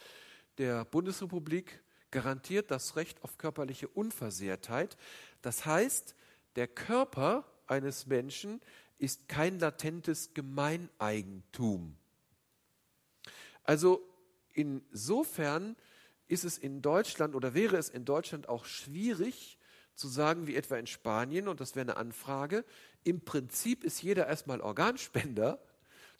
[0.58, 4.96] der Bundesrepublik garantiert das Recht auf körperliche Unversehrtheit.
[5.42, 6.14] Das heißt,
[6.54, 8.60] der Körper eines Menschen
[8.98, 11.96] ist kein latentes Gemeineigentum.
[13.64, 14.00] Also
[14.52, 15.74] insofern
[16.28, 19.58] ist es in Deutschland oder wäre es in Deutschland auch schwierig,
[19.94, 22.64] zu sagen, wie etwa in Spanien, und das wäre eine Anfrage,
[23.04, 25.60] im Prinzip ist jeder erstmal Organspender,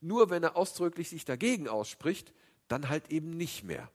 [0.01, 2.33] nur wenn er ausdrücklich sich dagegen ausspricht,
[2.69, 3.91] dann halt eben nicht mehr.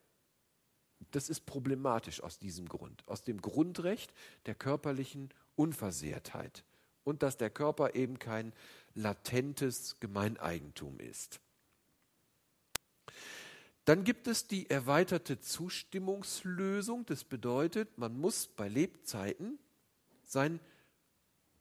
[1.12, 4.14] Das ist problematisch aus diesem Grund, aus dem Grundrecht
[4.46, 6.64] der körperlichen Unversehrtheit
[7.04, 8.54] und dass der Körper eben kein
[8.94, 11.40] latentes Gemeineigentum ist.
[13.86, 17.06] Dann gibt es die erweiterte Zustimmungslösung.
[17.06, 19.60] Das bedeutet, man muss bei Lebzeiten
[20.26, 20.60] sein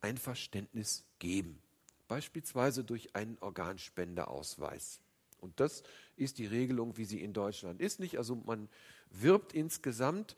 [0.00, 1.62] Einverständnis geben,
[2.09, 5.00] beispielsweise durch einen Organspendeausweis.
[5.40, 5.83] Und das
[6.16, 8.00] ist die Regelung, wie sie in Deutschland ist.
[8.00, 8.18] Nicht?
[8.18, 8.68] Also man
[9.11, 10.37] wirbt insgesamt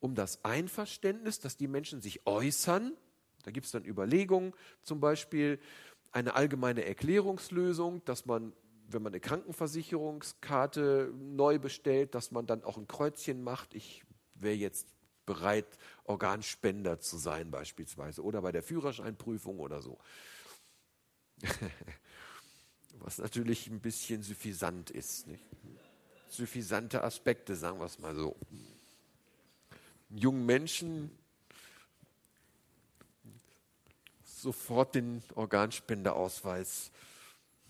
[0.00, 2.96] um das Einverständnis, dass die Menschen sich äußern.
[3.44, 5.58] Da gibt es dann Überlegungen, zum Beispiel
[6.12, 8.52] eine allgemeine Erklärungslösung, dass man,
[8.88, 13.74] wenn man eine Krankenversicherungskarte neu bestellt, dass man dann auch ein Kreuzchen macht.
[13.74, 14.02] Ich
[14.34, 14.86] wäre jetzt
[15.28, 15.66] bereit,
[16.04, 19.98] Organspender zu sein beispielsweise oder bei der Führerscheinprüfung oder so.
[23.00, 25.26] Was natürlich ein bisschen suffisant ist.
[25.26, 25.44] Nicht?
[26.30, 28.36] Suffisante Aspekte, sagen wir es mal so.
[30.08, 31.10] Jungen Menschen
[34.24, 36.90] sofort den Organspendeausweis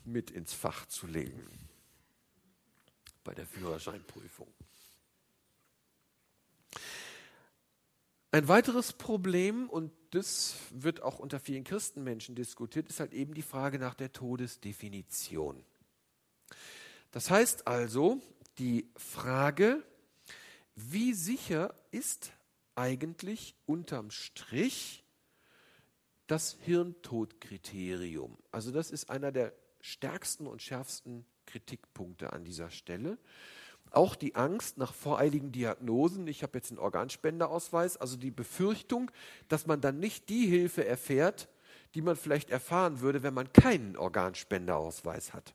[0.04, 1.44] mit ins Fach zu legen
[3.24, 4.46] bei der Führerscheinprüfung.
[8.30, 13.42] Ein weiteres Problem, und das wird auch unter vielen Christenmenschen diskutiert, ist halt eben die
[13.42, 15.64] Frage nach der Todesdefinition.
[17.10, 18.20] Das heißt also,
[18.58, 19.82] die Frage,
[20.74, 22.32] wie sicher ist
[22.74, 25.04] eigentlich unterm Strich
[26.26, 28.36] das Hirntodkriterium?
[28.52, 33.16] Also das ist einer der stärksten und schärfsten Kritikpunkte an dieser Stelle.
[33.90, 36.26] Auch die Angst nach voreiligen Diagnosen.
[36.26, 39.10] Ich habe jetzt einen Organspendeausweis, also die Befürchtung,
[39.48, 41.48] dass man dann nicht die Hilfe erfährt,
[41.94, 45.54] die man vielleicht erfahren würde, wenn man keinen Organspendeausweis hat.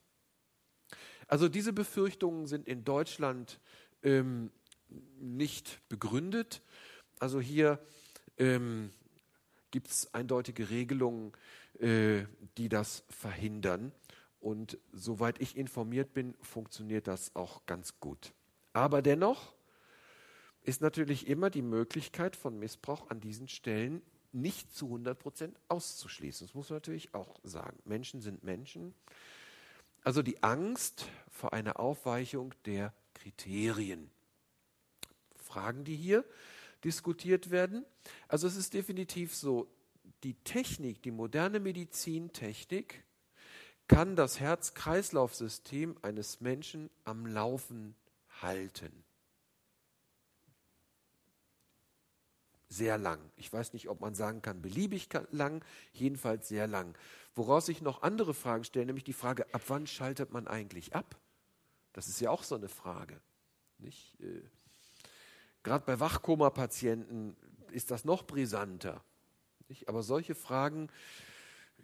[1.28, 3.60] Also diese Befürchtungen sind in Deutschland
[4.02, 4.52] ähm,
[5.20, 6.62] nicht begründet.
[7.20, 7.80] Also hier
[8.38, 8.92] ähm,
[9.72, 11.32] gibt es eindeutige Regelungen,
[11.80, 12.26] äh,
[12.58, 13.92] die das verhindern.
[14.44, 18.34] Und soweit ich informiert bin, funktioniert das auch ganz gut.
[18.74, 19.54] Aber dennoch
[20.64, 24.02] ist natürlich immer die Möglichkeit von Missbrauch an diesen Stellen
[24.34, 26.46] nicht zu 100 Prozent auszuschließen.
[26.46, 27.80] Das muss man natürlich auch sagen.
[27.86, 28.94] Menschen sind Menschen.
[30.04, 34.12] Also die Angst vor einer Aufweichung der Kriterien.
[35.38, 36.26] Fragen, die hier
[36.84, 37.86] diskutiert werden.
[38.28, 39.70] Also es ist definitiv so,
[40.24, 43.06] die Technik, die moderne Medizintechnik
[43.88, 47.96] kann das Herz-Kreislauf-System eines Menschen am Laufen
[48.42, 49.04] halten.
[52.70, 53.20] Sehr lang.
[53.36, 56.98] Ich weiß nicht, ob man sagen kann, beliebig lang, jedenfalls sehr lang.
[57.36, 61.20] Woraus sich noch andere Fragen stellen, nämlich die Frage, ab wann schaltet man eigentlich ab?
[61.94, 63.22] Das ist ja auch so eine Frage.
[63.78, 64.20] Nicht?
[64.22, 64.42] Äh,
[65.62, 67.38] Gerade bei Wachkoma-Patienten
[67.72, 69.04] ist das noch brisanter.
[69.86, 70.90] Aber solche Fragen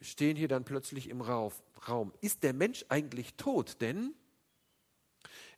[0.01, 2.13] stehen hier dann plötzlich im Raum.
[2.21, 3.81] Ist der Mensch eigentlich tot?
[3.81, 4.13] Denn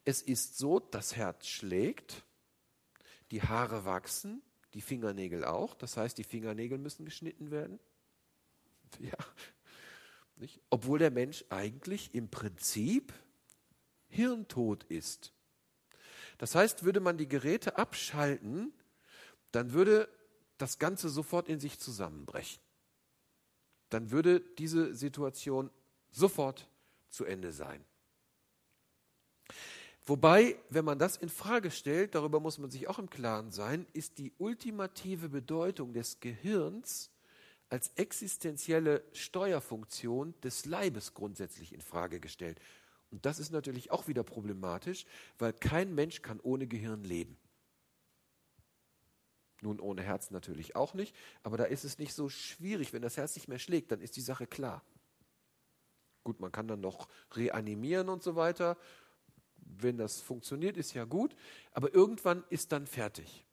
[0.04, 2.23] es ist so, das Herz schlägt,
[3.30, 4.41] die Haare wachsen,
[4.73, 5.73] die Fingernägel auch.
[5.75, 7.80] Das heißt, die Fingernägel müssen geschnitten werden.
[8.99, 9.17] Ja.
[10.36, 10.60] Nicht?
[10.69, 13.13] Obwohl der Mensch eigentlich im Prinzip
[14.10, 15.34] hirntot ist.
[16.39, 18.73] Das heißt, würde man die Geräte abschalten,
[19.51, 20.10] dann würde
[20.58, 22.62] das Ganze sofort in sich zusammenbrechen
[23.91, 25.69] dann würde diese Situation
[26.10, 26.67] sofort
[27.10, 27.84] zu Ende sein.
[30.06, 33.86] Wobei, wenn man das in Frage stellt, darüber muss man sich auch im Klaren sein,
[33.93, 37.12] ist die ultimative Bedeutung des Gehirns
[37.69, 42.60] als existenzielle Steuerfunktion des Leibes grundsätzlich in Frage gestellt.
[43.12, 45.06] Und das ist natürlich auch wieder problematisch,
[45.38, 47.38] weil kein Mensch kann ohne Gehirn leben.
[49.62, 52.93] Nun ohne Herz natürlich auch nicht, aber da ist es nicht so schwierig.
[52.93, 54.84] Wenn das Herz nicht mehr schlägt, dann ist die Sache klar.
[56.24, 58.78] Gut, man kann dann noch reanimieren und so weiter.
[59.58, 61.36] Wenn das funktioniert, ist ja gut,
[61.71, 63.45] aber irgendwann ist dann fertig.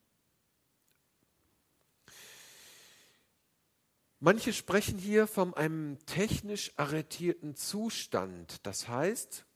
[4.20, 8.66] Manche sprechen hier von einem technisch arretierten Zustand.
[8.66, 9.46] Das heißt,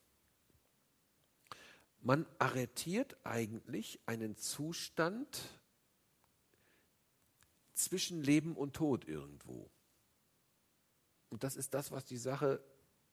[1.99, 5.41] man arretiert eigentlich einen Zustand,
[7.73, 9.69] zwischen Leben und Tod irgendwo.
[11.29, 12.63] Und das ist das, was die Sache,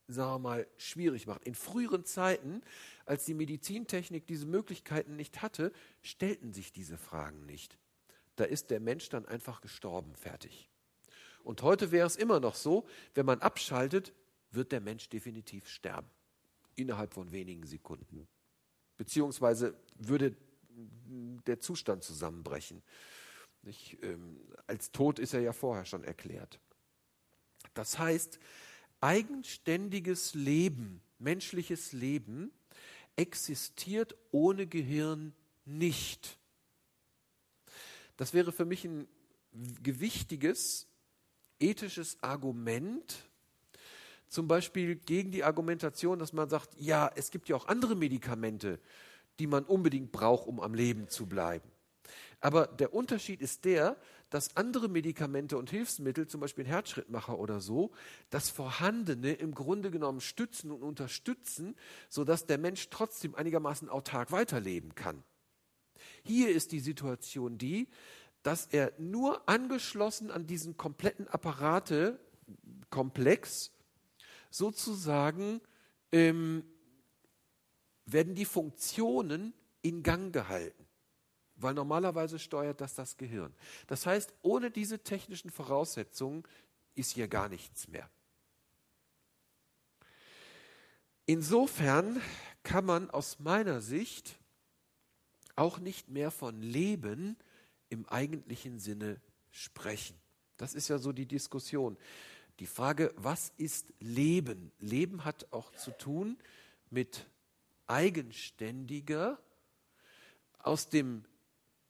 [0.07, 1.44] sagen wir mal, schwierig macht.
[1.44, 2.62] In früheren Zeiten,
[3.07, 7.79] als die Medizintechnik diese Möglichkeiten nicht hatte, stellten sich diese Fragen nicht.
[8.37, 10.68] Da ist der Mensch dann einfach gestorben, fertig.
[11.42, 14.12] Und heute wäre es immer noch so, wenn man abschaltet,
[14.51, 16.11] wird der Mensch definitiv sterben.
[16.75, 18.29] Innerhalb von wenigen Sekunden.
[18.99, 20.37] Beziehungsweise würde
[21.46, 22.83] der Zustand zusammenbrechen.
[23.62, 26.58] Nicht, ähm, als tot ist er ja vorher schon erklärt.
[27.75, 28.38] Das heißt,
[29.00, 32.50] eigenständiges Leben, menschliches Leben
[33.17, 35.35] existiert ohne Gehirn
[35.65, 36.38] nicht.
[38.17, 39.08] Das wäre für mich ein
[39.83, 40.87] gewichtiges
[41.58, 43.31] ethisches Argument,
[44.29, 48.79] zum Beispiel gegen die Argumentation, dass man sagt, ja, es gibt ja auch andere Medikamente,
[49.38, 51.69] die man unbedingt braucht, um am Leben zu bleiben.
[52.40, 53.98] Aber der Unterschied ist der,
[54.30, 57.90] dass andere Medikamente und Hilfsmittel, zum Beispiel ein Herzschrittmacher oder so,
[58.30, 61.76] das Vorhandene im Grunde genommen stützen und unterstützen,
[62.08, 65.22] sodass der Mensch trotzdem einigermaßen autark weiterleben kann.
[66.22, 67.88] Hier ist die Situation die,
[68.42, 73.72] dass er nur angeschlossen an diesen kompletten Apparatekomplex
[74.50, 75.60] sozusagen
[76.12, 76.64] ähm,
[78.06, 80.86] werden die Funktionen in Gang gehalten,
[81.63, 83.54] weil normalerweise steuert das das Gehirn.
[83.87, 86.44] Das heißt, ohne diese technischen Voraussetzungen
[86.94, 88.08] ist hier gar nichts mehr.
[91.27, 92.21] Insofern
[92.63, 94.38] kann man aus meiner Sicht
[95.56, 97.37] auch nicht mehr von Leben
[97.88, 100.17] im eigentlichen Sinne sprechen.
[100.56, 101.96] Das ist ja so die Diskussion.
[102.58, 104.73] Die Frage, was ist Leben?
[104.79, 106.38] Leben hat auch zu tun
[106.90, 107.27] mit
[107.87, 109.38] eigenständiger,
[110.58, 111.25] aus dem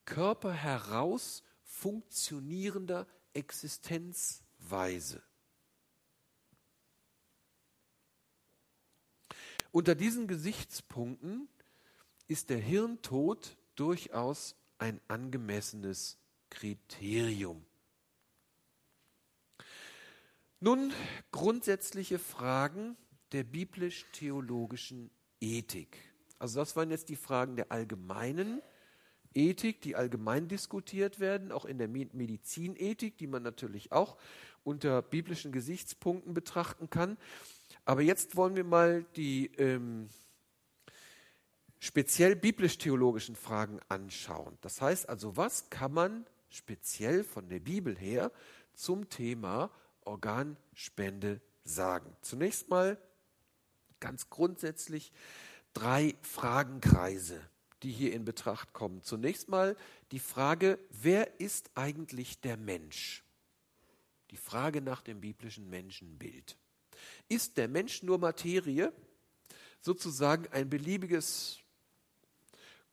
[0.05, 5.21] Körper heraus funktionierender Existenzweise.
[9.71, 11.47] Unter diesen Gesichtspunkten
[12.27, 16.17] ist der Hirntod durchaus ein angemessenes
[16.49, 17.65] Kriterium.
[20.59, 20.93] Nun
[21.31, 22.97] grundsätzliche Fragen
[23.31, 25.97] der biblisch-theologischen Ethik.
[26.37, 28.61] Also das waren jetzt die Fragen der allgemeinen
[29.33, 34.17] Ethik, die allgemein diskutiert werden, auch in der Medizinethik, die man natürlich auch
[34.63, 37.17] unter biblischen Gesichtspunkten betrachten kann.
[37.85, 40.09] Aber jetzt wollen wir mal die ähm,
[41.79, 44.57] speziell biblisch-theologischen Fragen anschauen.
[44.61, 48.31] Das heißt also, was kann man speziell von der Bibel her
[48.73, 49.71] zum Thema
[50.05, 52.15] Organspende sagen?
[52.21, 53.01] Zunächst mal
[53.99, 55.11] ganz grundsätzlich
[55.73, 57.41] drei Fragenkreise,
[57.83, 59.01] die hier in Betracht kommen.
[59.03, 59.75] Zunächst mal
[60.11, 63.23] die Frage, wer ist eigentlich der Mensch?
[64.29, 66.57] Die Frage nach dem biblischen Menschenbild.
[67.27, 68.93] Ist der Mensch nur Materie,
[69.81, 71.59] sozusagen ein beliebiges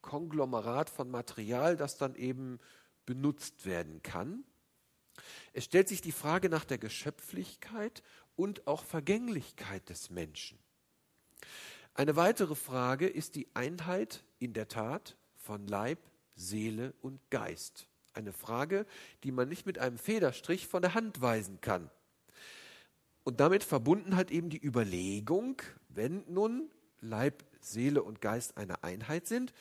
[0.01, 2.59] Konglomerat von Material, das dann eben
[3.05, 4.45] benutzt werden kann?
[5.53, 8.03] Es stellt sich die Frage nach der Geschöpflichkeit
[8.37, 10.59] und auch Vergänglichkeit des Menschen.
[11.99, 15.99] Eine weitere Frage ist die Einheit in der Tat von Leib,
[16.37, 17.89] Seele und Geist.
[18.13, 18.87] Eine Frage,
[19.25, 21.91] die man nicht mit einem Federstrich von der Hand weisen kann.
[23.25, 26.71] Und damit verbunden hat eben die Überlegung, wenn nun
[27.01, 29.53] Leib, Seele und Geist eine Einheit sind,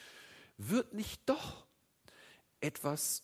[0.59, 1.65] wird nicht doch
[2.61, 3.23] etwas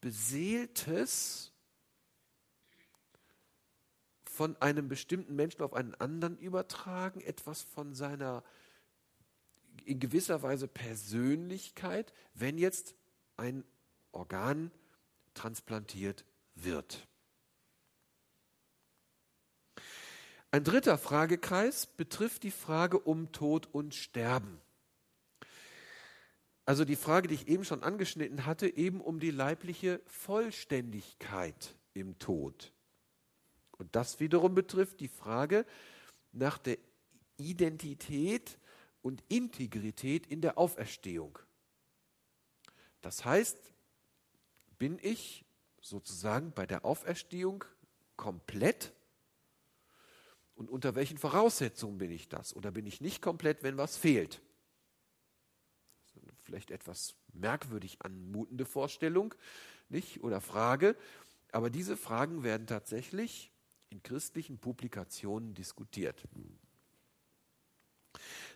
[0.00, 1.47] Beseeltes
[4.38, 8.44] von einem bestimmten Menschen auf einen anderen übertragen, etwas von seiner
[9.84, 12.94] in gewisser Weise Persönlichkeit, wenn jetzt
[13.36, 13.64] ein
[14.12, 14.70] Organ
[15.34, 16.24] transplantiert
[16.54, 17.08] wird.
[20.52, 24.60] Ein dritter Fragekreis betrifft die Frage um Tod und Sterben.
[26.64, 32.20] Also die Frage, die ich eben schon angeschnitten hatte, eben um die leibliche Vollständigkeit im
[32.20, 32.72] Tod.
[33.88, 35.64] Und das wiederum betrifft die Frage
[36.32, 36.76] nach der
[37.38, 38.58] Identität
[39.00, 41.38] und Integrität in der Auferstehung.
[43.00, 43.56] Das heißt,
[44.78, 45.46] bin ich
[45.80, 47.64] sozusagen bei der Auferstehung
[48.18, 48.92] komplett
[50.54, 52.54] und unter welchen Voraussetzungen bin ich das?
[52.54, 54.42] Oder bin ich nicht komplett, wenn was fehlt?
[56.42, 59.34] Vielleicht etwas merkwürdig anmutende Vorstellung,
[59.88, 60.22] nicht?
[60.22, 60.94] Oder Frage.
[61.52, 63.50] Aber diese Fragen werden tatsächlich
[63.90, 66.22] in christlichen Publikationen diskutiert.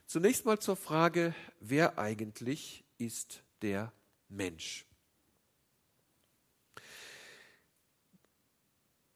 [0.07, 3.93] Zunächst mal zur Frage, wer eigentlich ist der
[4.29, 4.85] Mensch?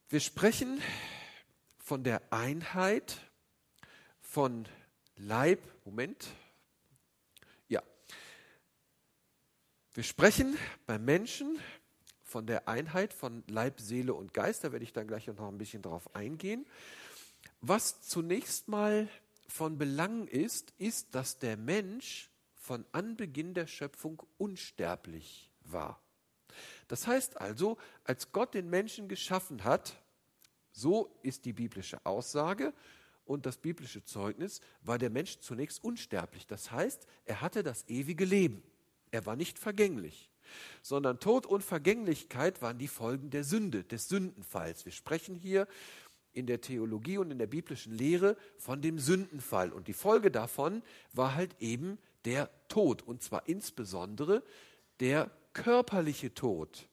[0.08, 0.80] Wir sprechen
[1.78, 3.20] von der Einheit
[4.20, 4.66] von
[5.16, 6.28] Leib, Moment,
[7.68, 7.82] ja,
[9.94, 10.56] wir sprechen
[10.86, 11.58] beim Menschen
[12.36, 15.56] von der Einheit von Leib, Seele und Geist, da werde ich dann gleich noch ein
[15.56, 16.66] bisschen drauf eingehen.
[17.62, 19.08] Was zunächst mal
[19.48, 25.98] von Belang ist, ist, dass der Mensch von Anbeginn der Schöpfung unsterblich war.
[26.88, 29.96] Das heißt also, als Gott den Menschen geschaffen hat,
[30.72, 32.74] so ist die biblische Aussage
[33.24, 36.46] und das biblische Zeugnis, war der Mensch zunächst unsterblich.
[36.46, 38.62] Das heißt, er hatte das ewige Leben.
[39.10, 40.30] Er war nicht vergänglich,
[40.82, 44.84] sondern Tod und Vergänglichkeit waren die Folgen der Sünde, des Sündenfalls.
[44.84, 45.66] Wir sprechen hier
[46.32, 49.72] in der Theologie und in der biblischen Lehre von dem Sündenfall.
[49.72, 50.82] Und die Folge davon
[51.12, 53.02] war halt eben der Tod.
[53.02, 54.42] Und zwar insbesondere
[55.00, 56.88] der körperliche Tod.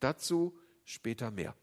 [0.00, 1.54] Dazu später mehr.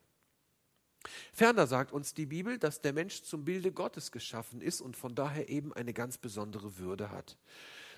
[1.34, 5.16] Ferner sagt uns die Bibel, dass der Mensch zum Bilde Gottes geschaffen ist und von
[5.16, 7.38] daher eben eine ganz besondere Würde hat.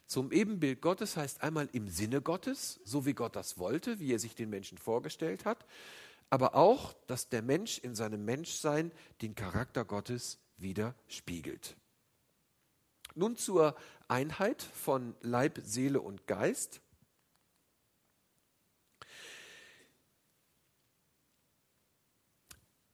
[0.07, 4.19] Zum Ebenbild Gottes heißt einmal im Sinne Gottes, so wie Gott das wollte, wie er
[4.19, 5.65] sich den Menschen vorgestellt hat,
[6.29, 8.91] aber auch, dass der Mensch in seinem Menschsein
[9.21, 11.75] den Charakter Gottes widerspiegelt.
[13.15, 13.75] Nun zur
[14.07, 16.81] Einheit von Leib, Seele und Geist.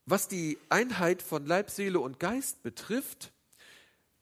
[0.05, 3.31] Was die Einheit von Leib, Seele und Geist betrifft,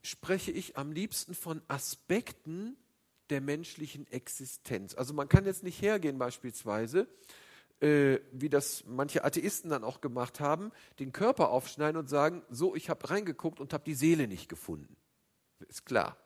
[0.06, 2.78] spreche ich am liebsten von Aspekten
[3.30, 4.96] der menschlichen Existenz.
[4.96, 7.08] Also man kann jetzt nicht hergehen beispielsweise,
[7.80, 12.76] äh, wie das manche Atheisten dann auch gemacht haben, den Körper aufschneiden und sagen, so,
[12.76, 14.96] ich habe reingeguckt und habe die Seele nicht gefunden.
[15.68, 16.18] Ist klar.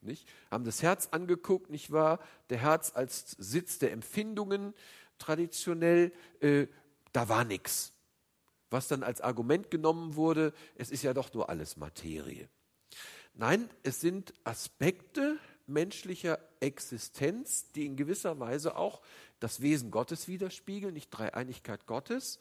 [0.00, 0.28] Nicht?
[0.50, 2.18] Haben das Herz angeguckt, nicht wahr?
[2.50, 4.74] Der Herz als Sitz der Empfindungen
[5.18, 6.66] traditionell, äh,
[7.12, 7.92] da war nichts
[8.72, 12.48] was dann als Argument genommen wurde, es ist ja doch nur alles Materie.
[13.34, 19.00] Nein, es sind Aspekte menschlicher Existenz, die in gewisser Weise auch
[19.40, 22.38] das Wesen Gottes widerspiegeln, nicht Dreieinigkeit Gottes.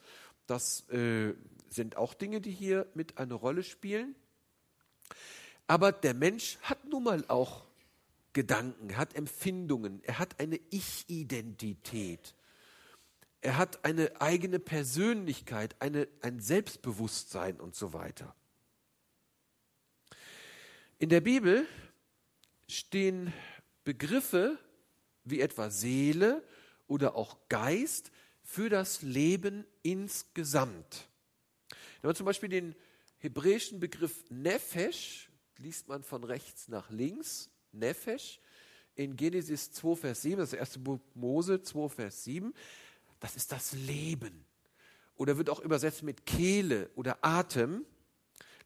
[0.47, 1.33] Das äh,
[1.69, 4.15] sind auch Dinge, die hier mit eine Rolle spielen.
[5.67, 7.63] Aber der Mensch hat nun mal auch
[8.33, 12.33] Gedanken, er hat Empfindungen, er hat eine Ich-Identität.
[13.41, 18.35] Er hat eine eigene Persönlichkeit, eine, ein Selbstbewusstsein und so weiter.
[21.01, 21.65] In der Bibel
[22.67, 23.33] stehen
[23.83, 24.59] Begriffe
[25.23, 26.43] wie etwa Seele
[26.85, 28.11] oder auch Geist
[28.43, 31.09] für das Leben insgesamt.
[32.01, 32.75] Wenn man zum Beispiel den
[33.17, 38.39] hebräischen Begriff Nefesh, liest man von rechts nach links, Nefesh,
[38.93, 42.53] in Genesis 2, Vers 7, das erste Buch Mose 2, Vers 7,
[43.19, 44.45] das ist das Leben.
[45.15, 47.87] Oder wird auch übersetzt mit Kehle oder Atem.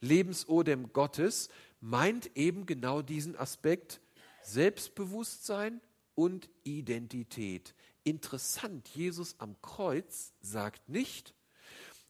[0.01, 1.49] Lebensodem Gottes
[1.85, 4.01] meint eben genau diesen Aspekt
[4.41, 5.81] Selbstbewusstsein
[6.15, 7.75] und Identität.
[8.03, 11.35] Interessant, Jesus am Kreuz sagt nicht,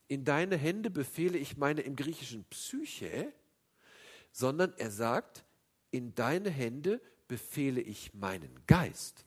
[0.07, 3.33] in deine Hände befehle ich meine im griechischen Psyche,
[4.31, 5.43] sondern er sagt,
[5.91, 9.25] in deine Hände befehle ich meinen Geist.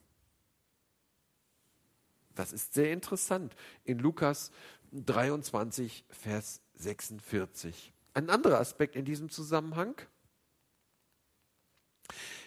[2.35, 4.51] Das ist sehr interessant in Lukas
[4.93, 7.93] 23, Vers 46.
[8.15, 10.01] Ein anderer Aspekt in diesem Zusammenhang.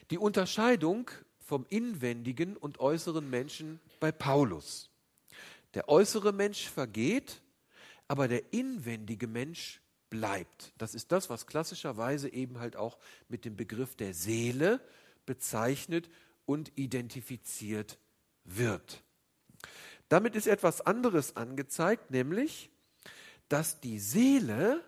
[0.10, 1.10] Die Unterscheidung
[1.40, 4.90] vom inwendigen und äußeren Menschen bei Paulus.
[5.74, 7.42] Der äußere Mensch vergeht,
[8.08, 10.74] aber der inwendige Mensch bleibt.
[10.78, 12.98] Das ist das, was klassischerweise eben halt auch
[13.30, 14.82] mit dem Begriff der Seele
[15.26, 16.10] bezeichnet
[16.46, 17.98] und identifiziert
[18.44, 19.04] wird.
[20.10, 22.70] Damit ist etwas anderes angezeigt, nämlich,
[23.48, 24.84] dass die Seele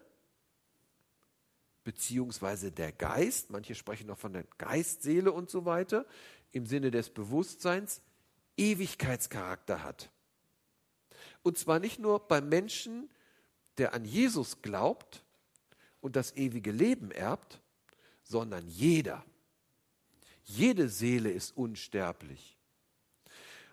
[1.84, 6.06] beziehungsweise der Geist, manche sprechen noch von der Geistseele und so weiter,
[6.52, 8.02] im Sinne des Bewusstseins
[8.58, 10.12] Ewigkeitscharakter hat.
[11.42, 13.10] Und zwar nicht nur beim Menschen,
[13.78, 15.24] der an Jesus glaubt
[16.00, 17.60] und das ewige Leben erbt,
[18.24, 19.26] sondern jeder.
[20.44, 22.58] Jede Seele ist unsterblich.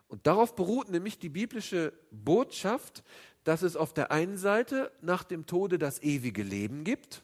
[0.08, 3.04] Und darauf beruht nämlich die biblische Botschaft,
[3.44, 7.22] dass es auf der einen Seite nach dem Tode das ewige Leben gibt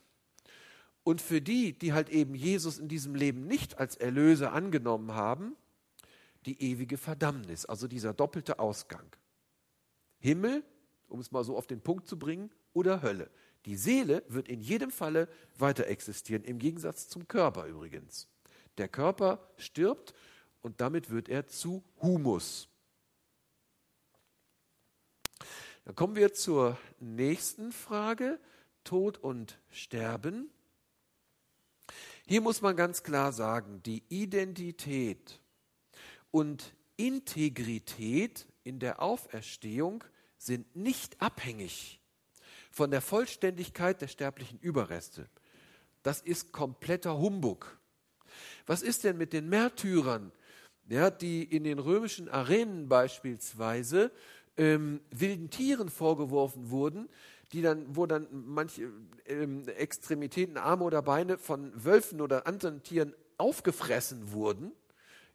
[1.07, 5.55] und für die, die halt eben Jesus in diesem Leben nicht als Erlöser angenommen haben,
[6.47, 9.07] die ewige Verdammnis, also dieser doppelte Ausgang.
[10.19, 10.65] Himmel,
[11.07, 13.31] um es mal so auf den Punkt zu bringen, oder Hölle.
[13.67, 18.29] Die Seele wird in jedem Falle weiter existieren, im Gegensatz zum Körper übrigens.
[18.77, 20.13] Der Körper stirbt
[20.61, 22.69] und damit wird er zu Humus.
[25.85, 28.41] Dann kommen wir zur nächsten Frage,
[28.83, 30.51] Tod und Sterben.
[32.29, 35.41] Hier muss man ganz klar sagen, die Identität
[36.33, 40.03] und Integrität in der Auferstehung
[40.37, 42.01] sind nicht abhängig
[42.73, 45.29] von der Vollständigkeit der sterblichen Überreste.
[46.03, 47.79] Das ist kompletter Humbug.
[48.67, 50.33] Was ist denn mit den Märtyrern,
[50.89, 54.11] ja, die in den römischen Arenen beispielsweise
[54.57, 57.09] ähm, wilden Tieren vorgeworfen wurden,
[57.53, 58.91] die dann, wo dann manche
[59.27, 64.73] ähm, Extremitäten, Arme oder Beine von Wölfen oder anderen Tieren aufgefressen wurden,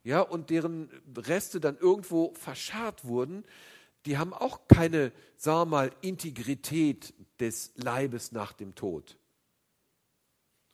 [0.04, 3.44] ja, und deren Reste dann irgendwo verscharrt wurden,
[4.04, 9.16] die haben auch keine, sagen wir mal, Integrität des Leibes nach dem Tod.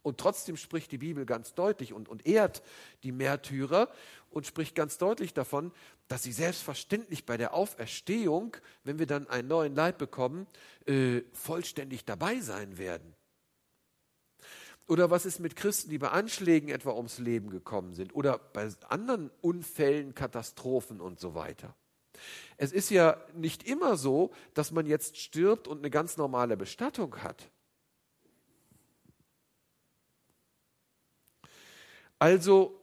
[0.03, 2.63] Und trotzdem spricht die Bibel ganz deutlich und, und ehrt
[3.03, 3.91] die Märtyrer
[4.39, 5.73] und spricht ganz deutlich davon,
[6.07, 10.47] dass sie selbstverständlich bei der Auferstehung, wenn wir dann einen neuen Leib bekommen,
[10.87, 13.15] äh, vollständig dabei sein werden.
[14.87, 18.71] Oder was ist mit Christen, die bei Anschlägen etwa ums Leben gekommen sind oder bei
[18.89, 21.75] anderen Unfällen, Katastrophen und so weiter.
[22.57, 27.23] Es ist ja nicht immer so, dass man jetzt stirbt und eine ganz normale Bestattung
[27.25, 27.51] hat.
[32.21, 32.78] Also,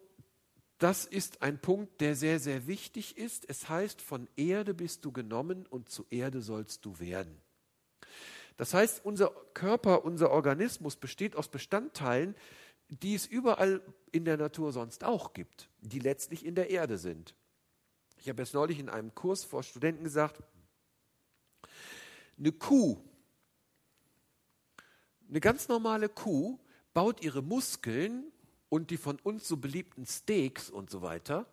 [0.77, 3.49] das ist ein Punkt, der sehr, sehr wichtig ist.
[3.49, 7.41] Es heißt, von Erde bist du genommen und zu Erde sollst du werden.
[8.57, 12.35] Das heißt, unser Körper, unser Organismus besteht aus Bestandteilen,
[12.89, 17.35] die es überall in der Natur sonst auch gibt, die letztlich in der Erde sind.
[18.17, 20.41] Ich habe jetzt neulich in einem Kurs vor Studenten gesagt,
[22.37, 22.97] eine Kuh,
[25.29, 26.59] eine ganz normale Kuh
[26.93, 28.31] baut ihre Muskeln
[28.69, 31.45] und die von uns so beliebten Steaks und so weiter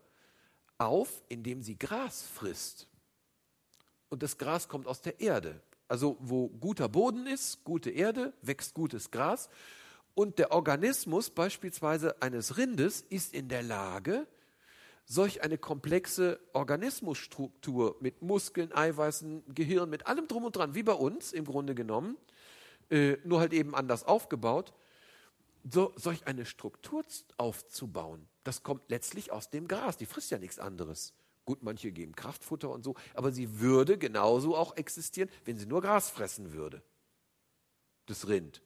[0.79, 2.89] auf, indem sie Gras frisst.
[4.09, 5.61] Und das Gras kommt aus der Erde.
[5.89, 9.49] Also wo guter Boden ist, gute Erde, wächst gutes Gras.
[10.15, 14.27] Und der Organismus beispielsweise eines Rindes ist in der Lage,
[15.05, 20.93] solch eine komplexe Organismusstruktur mit Muskeln, Eiweißen, Gehirn, mit allem drum und dran, wie bei
[20.93, 22.17] uns im Grunde genommen,
[22.91, 24.73] äh, nur halt eben anders aufgebaut,
[25.69, 27.05] so, solch eine Struktur
[27.37, 28.29] aufzubauen.
[28.45, 29.97] Das kommt letztlich aus dem Gras.
[29.97, 31.15] Die frisst ja nichts anderes.
[31.45, 35.83] Gut, manche geben Kraftfutter und so, aber sie würde genauso auch existieren, wenn sie nur
[35.83, 36.83] Gras fressen würde.
[38.07, 38.63] Das Rind.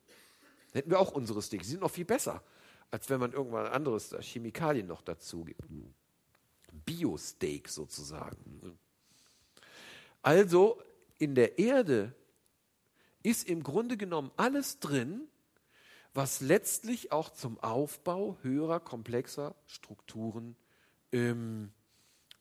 [0.72, 1.64] Dann hätten wir auch unsere Sticks.
[1.64, 2.42] Die sind noch viel besser,
[2.90, 5.62] als wenn man irgendwann anderes Chemikalien noch dazu gibt.
[6.84, 8.78] Bio-Steak sozusagen.
[10.20, 10.82] Also
[11.18, 12.14] in der Erde
[13.22, 15.28] ist im Grunde genommen alles drin,
[16.17, 20.57] was letztlich auch zum Aufbau höherer, komplexer Strukturen
[21.12, 21.73] ähm,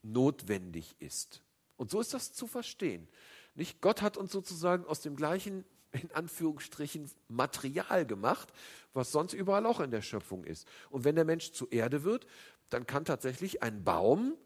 [0.01, 1.41] notwendig ist.
[1.76, 3.07] Und so ist das zu verstehen.
[3.53, 3.82] Nicht?
[3.82, 8.53] Gott hat uns sozusagen aus dem gleichen, in Anführungsstrichen, Material gemacht,
[8.93, 10.67] was sonst überall auch in der Schöpfung ist.
[10.89, 12.28] Und wenn der Mensch zu Erde wird,
[12.69, 14.38] dann kann tatsächlich ein Baum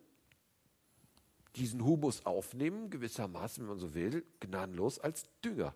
[1.55, 5.75] diesen Humus aufnehmen, gewissermaßen, wenn man so will, gnadenlos als Dünger.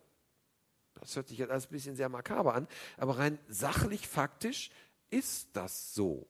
[1.03, 4.71] Das hört sich jetzt alles ein bisschen sehr makaber an, aber rein sachlich, faktisch
[5.09, 6.27] ist das so.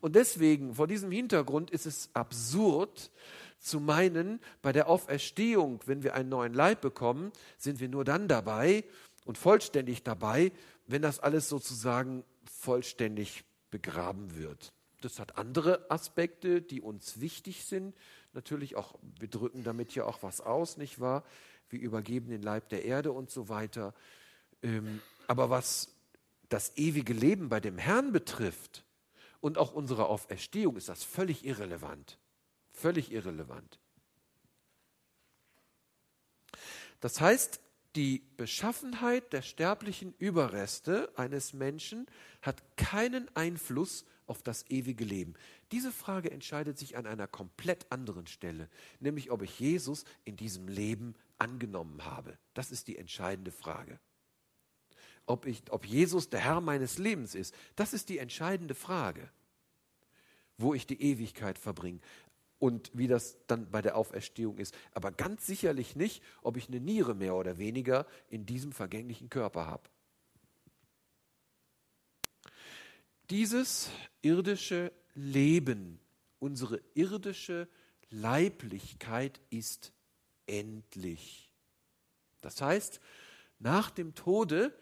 [0.00, 3.10] Und deswegen, vor diesem Hintergrund ist es absurd
[3.58, 8.28] zu meinen, bei der Auferstehung, wenn wir einen neuen Leib bekommen, sind wir nur dann
[8.28, 8.84] dabei
[9.24, 10.52] und vollständig dabei,
[10.86, 14.74] wenn das alles sozusagen vollständig begraben wird.
[15.00, 17.94] Das hat andere Aspekte, die uns wichtig sind.
[18.34, 21.24] Natürlich auch, wir drücken damit ja auch was aus, nicht wahr?
[21.72, 23.94] Wir übergeben den Leib der Erde und so weiter.
[24.62, 25.88] Ähm, aber was
[26.48, 28.84] das ewige Leben bei dem Herrn betrifft,
[29.42, 32.16] und auch unsere Auferstehung ist das völlig irrelevant.
[32.72, 33.80] Völlig irrelevant.
[37.00, 37.60] Das heißt,
[37.96, 42.06] die Beschaffenheit der sterblichen Überreste eines Menschen
[42.40, 45.34] hat keinen Einfluss auf das ewige Leben.
[45.72, 48.68] Diese Frage entscheidet sich an einer komplett anderen Stelle,
[49.00, 52.38] nämlich ob ich Jesus in diesem Leben angenommen habe.
[52.54, 53.98] Das ist die entscheidende Frage
[55.26, 59.30] ob, ich, ob Jesus der Herr meines Lebens ist, das ist die entscheidende Frage,
[60.58, 62.00] wo ich die Ewigkeit verbringe
[62.58, 64.74] und wie das dann bei der Auferstehung ist.
[64.92, 69.66] Aber ganz sicherlich nicht, ob ich eine Niere mehr oder weniger in diesem vergänglichen Körper
[69.66, 69.88] habe.
[73.30, 73.90] Dieses
[74.20, 75.98] irdische Leben,
[76.38, 77.68] unsere irdische
[78.10, 79.92] Leiblichkeit ist
[80.52, 81.50] endlich.
[82.42, 83.00] Das heißt,
[83.58, 84.76] nach dem Tode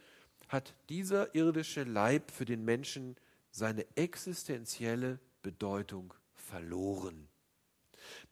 [0.49, 3.17] hat dieser irdische Leib für den Menschen
[3.51, 7.29] seine existenzielle Bedeutung verloren.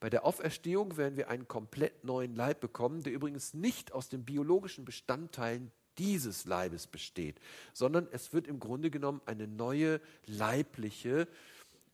[0.01, 4.25] Bei der Auferstehung werden wir einen komplett neuen Leib bekommen, der übrigens nicht aus den
[4.25, 7.41] biologischen Bestandteilen dieses Leibes besteht,
[7.73, 11.29] sondern es wird im Grunde genommen eine neue leibliche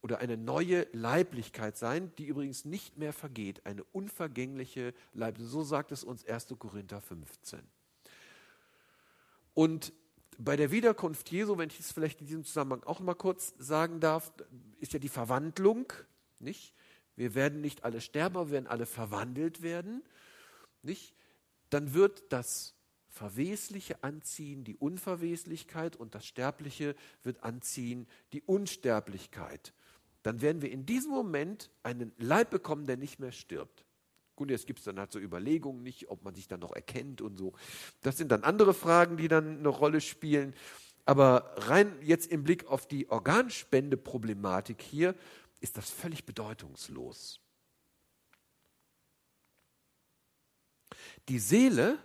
[0.04, 5.50] oder eine neue Leiblichkeit sein, die übrigens nicht mehr vergeht, eine unvergängliche Leiblichkeit.
[5.50, 6.48] So sagt es uns 1.
[6.58, 7.60] Korinther 15.
[9.54, 9.94] Und
[10.36, 13.98] bei der Wiederkunft Jesu, wenn ich es vielleicht in diesem Zusammenhang auch mal kurz sagen
[13.98, 14.30] darf,
[14.78, 15.90] ist ja die Verwandlung,
[16.38, 16.74] nicht?
[17.16, 20.02] Wir werden nicht alle sterben, aber wir werden alle verwandelt werden,
[20.82, 21.14] nicht?
[21.70, 22.74] Dann wird das
[23.08, 29.72] Verwesliche anziehen, die Unverweslichkeit und das Sterbliche wird anziehen, die Unsterblichkeit.
[30.24, 33.84] Dann werden wir in diesem Moment einen Leib bekommen, der nicht mehr stirbt.
[34.36, 37.20] Gut, jetzt gibt es dann halt so Überlegungen nicht, ob man sich dann noch erkennt
[37.20, 37.52] und so.
[38.00, 40.54] Das sind dann andere Fragen, die dann eine Rolle spielen.
[41.04, 45.14] Aber rein jetzt im Blick auf die Organspende-Problematik hier
[45.60, 47.40] ist das völlig bedeutungslos.
[51.28, 51.98] Die Seele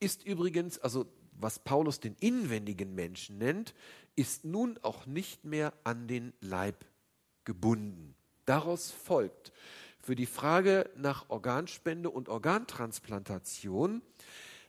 [0.00, 3.74] ist übrigens, also was Paulus den inwendigen Menschen nennt,
[4.16, 6.84] ist nun auch nicht mehr an den Leib
[7.48, 8.14] gebunden.
[8.44, 9.54] Daraus folgt,
[10.02, 14.02] für die Frage nach Organspende und Organtransplantation,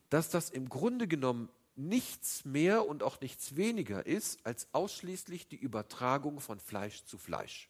[0.09, 5.57] dass das im Grunde genommen nichts mehr und auch nichts weniger ist als ausschließlich die
[5.57, 7.69] Übertragung von Fleisch zu Fleisch.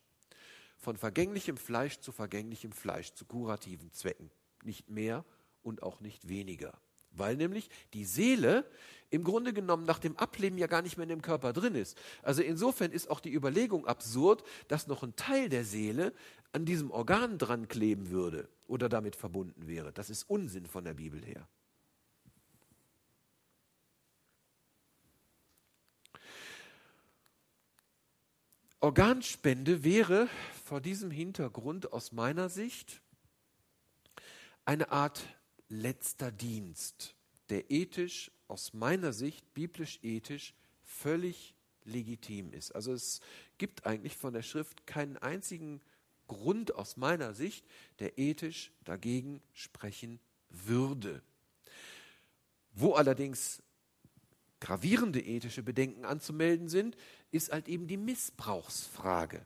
[0.78, 4.30] Von vergänglichem Fleisch zu vergänglichem Fleisch, zu kurativen Zwecken.
[4.64, 5.26] Nicht mehr
[5.64, 6.80] und auch nicht weniger.
[7.12, 8.66] Weil nämlich die Seele
[9.10, 11.97] im Grunde genommen nach dem Ableben ja gar nicht mehr in dem Körper drin ist.
[12.22, 16.14] Also insofern ist auch die Überlegung absurd, dass noch ein Teil der Seele
[16.51, 19.91] an diesem Organ dran kleben würde oder damit verbunden wäre.
[19.91, 21.47] Das ist Unsinn von der Bibel her.
[28.82, 30.30] Organspende wäre
[30.64, 33.01] vor diesem Hintergrund aus meiner Sicht
[34.64, 35.22] eine Art
[35.70, 37.15] letzter Dienst,
[37.49, 41.53] der ethisch, aus meiner Sicht, biblisch-ethisch, völlig
[41.86, 42.72] legitim ist.
[42.72, 43.22] Also es
[43.57, 45.82] gibt eigentlich von der Schrift keinen einzigen
[46.28, 47.65] Grund aus meiner Sicht,
[47.99, 51.22] der ethisch dagegen sprechen würde.
[52.74, 53.61] Wo allerdings
[54.59, 56.97] gravierende ethische Bedenken anzumelden sind,
[57.32, 59.45] ist halt eben die Missbrauchsfrage.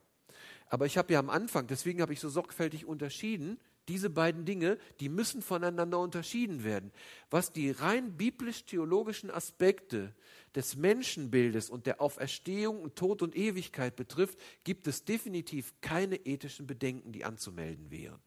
[0.68, 4.78] Aber ich habe ja am Anfang, deswegen habe ich so sorgfältig unterschieden, diese beiden Dinge,
[5.00, 6.92] die müssen voneinander unterschieden werden.
[7.30, 10.14] Was die rein biblisch-theologischen Aspekte
[10.56, 17.12] des Menschenbildes und der Auferstehung Tod und Ewigkeit betrifft, gibt es definitiv keine ethischen Bedenken,
[17.12, 18.20] die anzumelden wären.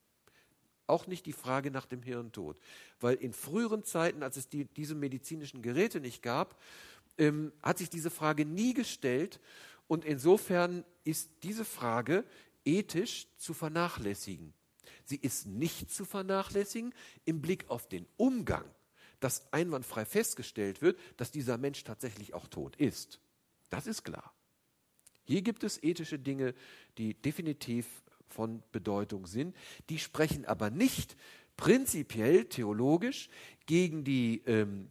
[0.86, 2.60] Auch nicht die Frage nach dem Hirntod.
[3.00, 6.60] Weil in früheren Zeiten, als es die, diese medizinischen Geräte nicht gab,
[7.18, 9.40] ähm, hat sich diese Frage nie gestellt.
[9.88, 12.24] Und insofern ist diese Frage
[12.64, 14.52] ethisch zu vernachlässigen.
[15.06, 16.92] Sie ist nicht zu vernachlässigen
[17.24, 18.64] im Blick auf den Umgang,
[19.20, 23.20] dass einwandfrei festgestellt wird, dass dieser Mensch tatsächlich auch tot ist.
[23.70, 24.34] Das ist klar.
[25.24, 26.54] Hier gibt es ethische Dinge,
[26.98, 27.86] die definitiv
[28.28, 29.56] von Bedeutung sind.
[29.88, 31.16] Die sprechen aber nicht
[31.56, 33.28] prinzipiell theologisch
[33.66, 34.90] gegen die ähm,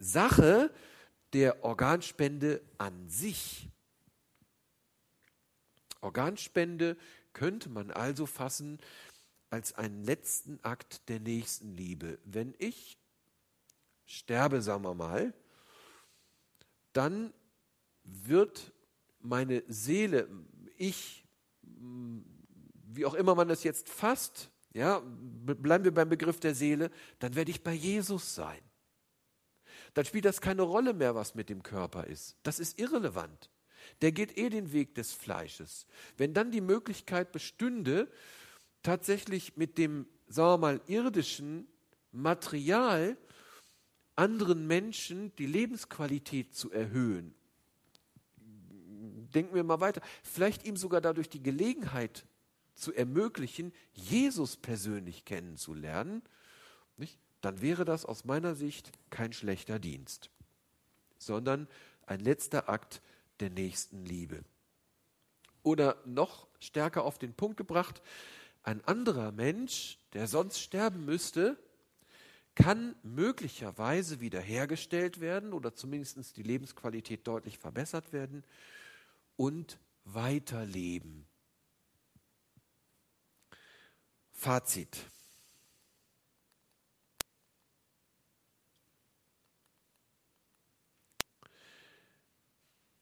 [0.00, 0.72] Sache
[1.32, 3.68] der Organspende an sich.
[6.00, 6.96] Organspende
[7.38, 8.78] könnte man also fassen
[9.48, 12.18] als einen letzten Akt der Nächstenliebe.
[12.24, 12.98] Wenn ich
[14.06, 15.32] sterbe, sagen wir mal,
[16.92, 17.32] dann
[18.02, 18.72] wird
[19.20, 20.28] meine Seele,
[20.76, 21.24] ich,
[21.62, 27.36] wie auch immer man es jetzt fasst, ja, bleiben wir beim Begriff der Seele, dann
[27.36, 28.60] werde ich bei Jesus sein.
[29.94, 32.36] Dann spielt das keine Rolle mehr, was mit dem Körper ist.
[32.42, 33.48] Das ist irrelevant.
[34.00, 35.86] Der geht eh den Weg des Fleisches.
[36.16, 38.10] Wenn dann die Möglichkeit bestünde,
[38.82, 41.66] tatsächlich mit dem, sagen wir mal, irdischen
[42.12, 43.16] Material
[44.16, 47.34] anderen Menschen die Lebensqualität zu erhöhen.
[48.36, 50.00] Denken wir mal weiter.
[50.24, 52.26] Vielleicht ihm sogar dadurch die Gelegenheit
[52.74, 56.22] zu ermöglichen, Jesus persönlich kennenzulernen,
[56.96, 57.18] nicht?
[57.40, 60.30] dann wäre das aus meiner Sicht kein schlechter Dienst,
[61.18, 61.68] sondern
[62.06, 63.00] ein letzter Akt
[63.40, 64.42] der nächsten Liebe.
[65.62, 68.02] Oder noch stärker auf den Punkt gebracht,
[68.62, 71.58] ein anderer Mensch, der sonst sterben müsste,
[72.54, 78.44] kann möglicherweise wiederhergestellt werden oder zumindest die Lebensqualität deutlich verbessert werden
[79.36, 81.26] und weiterleben.
[84.32, 84.98] Fazit.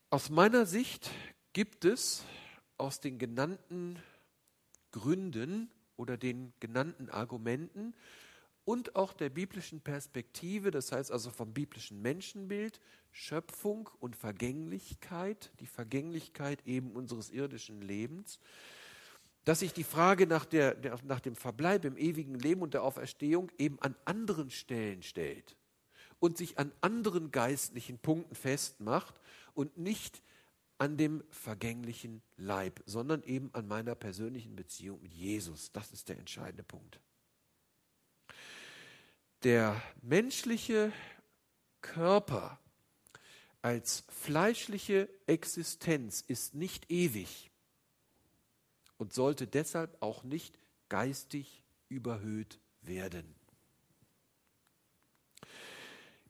[0.08, 1.10] Aus meiner Sicht
[1.52, 2.22] gibt es
[2.78, 3.98] aus den genannten
[4.92, 7.92] Gründen oder den genannten Argumenten
[8.64, 12.80] und auch der biblischen Perspektive, das heißt also vom biblischen Menschenbild,
[13.10, 18.38] Schöpfung und Vergänglichkeit, die Vergänglichkeit eben unseres irdischen Lebens,
[19.44, 22.84] dass sich die Frage nach, der, der, nach dem Verbleib im ewigen Leben und der
[22.84, 25.56] Auferstehung eben an anderen Stellen stellt
[26.20, 29.20] und sich an anderen geistlichen Punkten festmacht
[29.56, 30.22] und nicht
[30.78, 35.72] an dem vergänglichen Leib, sondern eben an meiner persönlichen Beziehung mit Jesus.
[35.72, 37.00] Das ist der entscheidende Punkt.
[39.42, 40.92] Der menschliche
[41.80, 42.60] Körper
[43.62, 47.50] als fleischliche Existenz ist nicht ewig
[48.98, 53.34] und sollte deshalb auch nicht geistig überhöht werden.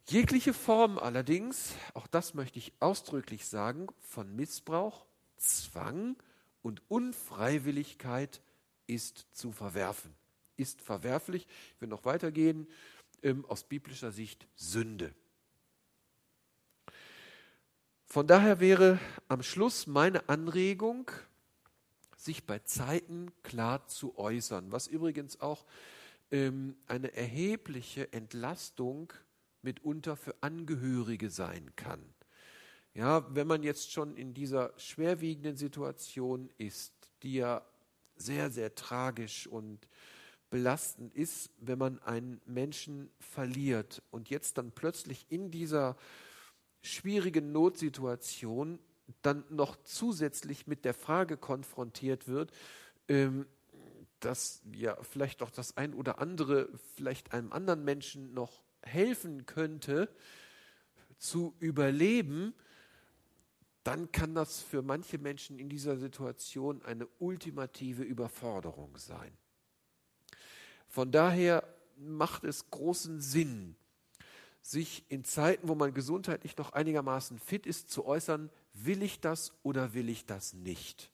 [0.08, 5.04] Jegliche Form allerdings, auch das möchte ich ausdrücklich sagen, von Missbrauch,
[5.36, 6.14] Zwang
[6.62, 8.40] und Unfreiwilligkeit
[8.86, 10.14] ist zu verwerfen.
[10.56, 12.68] Ist verwerflich, ich will noch weitergehen,
[13.24, 15.12] ähm, aus biblischer Sicht Sünde.
[18.04, 21.10] Von daher wäre am Schluss meine Anregung,
[22.16, 25.66] sich bei Zeiten klar zu äußern, was übrigens auch
[26.30, 29.12] ähm, eine erhebliche Entlastung
[29.66, 32.00] mitunter für Angehörige sein kann.
[32.94, 37.66] Ja, wenn man jetzt schon in dieser schwerwiegenden Situation ist, die ja
[38.14, 39.86] sehr, sehr tragisch und
[40.48, 45.96] belastend ist, wenn man einen Menschen verliert und jetzt dann plötzlich in dieser
[46.80, 48.78] schwierigen Notsituation
[49.22, 52.52] dann noch zusätzlich mit der Frage konfrontiert wird,
[53.08, 53.46] ähm,
[54.20, 60.08] dass ja vielleicht auch das ein oder andere vielleicht einem anderen Menschen noch helfen könnte
[61.18, 62.54] zu überleben,
[63.82, 69.32] dann kann das für manche Menschen in dieser Situation eine ultimative Überforderung sein.
[70.88, 71.62] Von daher
[71.96, 73.76] macht es großen Sinn,
[74.60, 79.52] sich in Zeiten, wo man gesundheitlich noch einigermaßen fit ist, zu äußern, will ich das
[79.62, 81.12] oder will ich das nicht?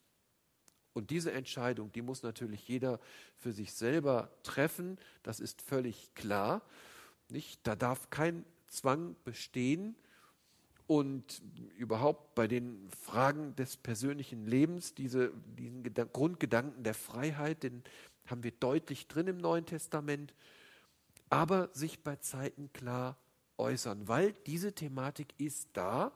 [0.95, 3.01] Und diese Entscheidung, die muss natürlich jeder
[3.37, 6.63] für sich selber treffen, das ist völlig klar.
[7.33, 7.67] Nicht?
[7.67, 9.97] Da darf kein Zwang bestehen.
[10.87, 11.43] Und
[11.77, 17.83] überhaupt bei den Fragen des persönlichen Lebens, diese, diesen Grundgedanken der Freiheit, den
[18.27, 20.35] haben wir deutlich drin im Neuen Testament,
[21.31, 23.17] aber sich bei Zeiten klar
[23.57, 26.13] äußern, weil diese Thematik ist da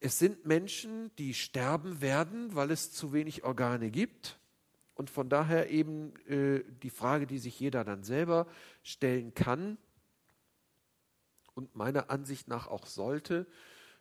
[0.00, 4.38] es sind Menschen, die sterben werden, weil es zu wenig Organe gibt.
[4.96, 8.46] Und von daher eben äh, die Frage, die sich jeder dann selber
[8.82, 9.78] stellen kann
[11.54, 13.46] und meiner Ansicht nach auch sollte,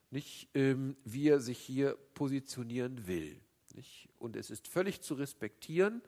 [0.10, 3.39] nicht, ähm, wie er sich hier positionieren will.
[3.74, 4.10] Nicht?
[4.18, 6.02] Und es ist völlig zu respektieren,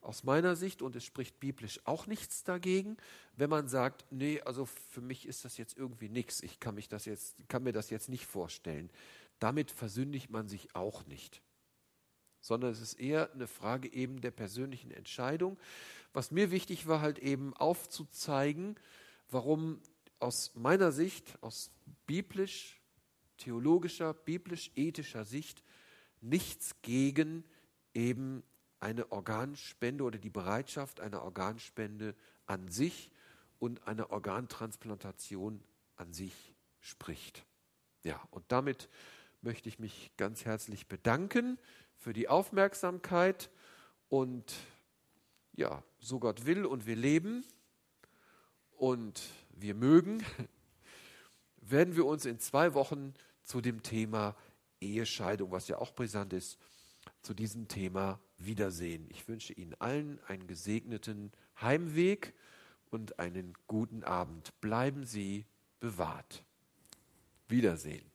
[0.00, 2.96] aus meiner Sicht, und es spricht biblisch auch nichts dagegen,
[3.36, 6.88] wenn man sagt, nee, also für mich ist das jetzt irgendwie nichts, ich kann, mich
[6.88, 8.90] das jetzt, kann mir das jetzt nicht vorstellen.
[9.38, 11.40] Damit versündigt man sich auch nicht,
[12.44, 15.58] sondern es ist eher eine Frage eben der persönlichen Entscheidung.
[16.12, 18.76] Was mir wichtig war, halt eben aufzuzeigen,
[19.30, 19.80] warum
[20.18, 21.70] aus meiner Sicht, aus
[22.06, 22.82] biblisch,
[23.38, 25.64] theologischer, biblisch-ethischer Sicht
[26.20, 27.44] nichts gegen
[27.94, 28.42] eben
[28.78, 32.14] eine Organspende oder die Bereitschaft einer Organspende
[32.44, 33.10] an sich
[33.58, 35.64] und einer Organtransplantation
[35.96, 37.46] an sich spricht.
[38.02, 38.90] Ja, und damit
[39.40, 41.58] möchte ich mich ganz herzlich bedanken
[41.98, 43.50] für die Aufmerksamkeit
[44.08, 44.54] und
[45.54, 47.44] ja, so Gott will und wir leben
[48.76, 50.22] und wir mögen,
[51.56, 54.36] werden wir uns in zwei Wochen zu dem Thema
[54.80, 56.58] Ehescheidung, was ja auch brisant ist,
[57.22, 59.06] zu diesem Thema wiedersehen.
[59.10, 62.34] Ich wünsche Ihnen allen einen gesegneten Heimweg
[62.90, 64.58] und einen guten Abend.
[64.60, 65.46] Bleiben Sie
[65.80, 66.44] bewahrt.
[67.48, 68.13] Wiedersehen.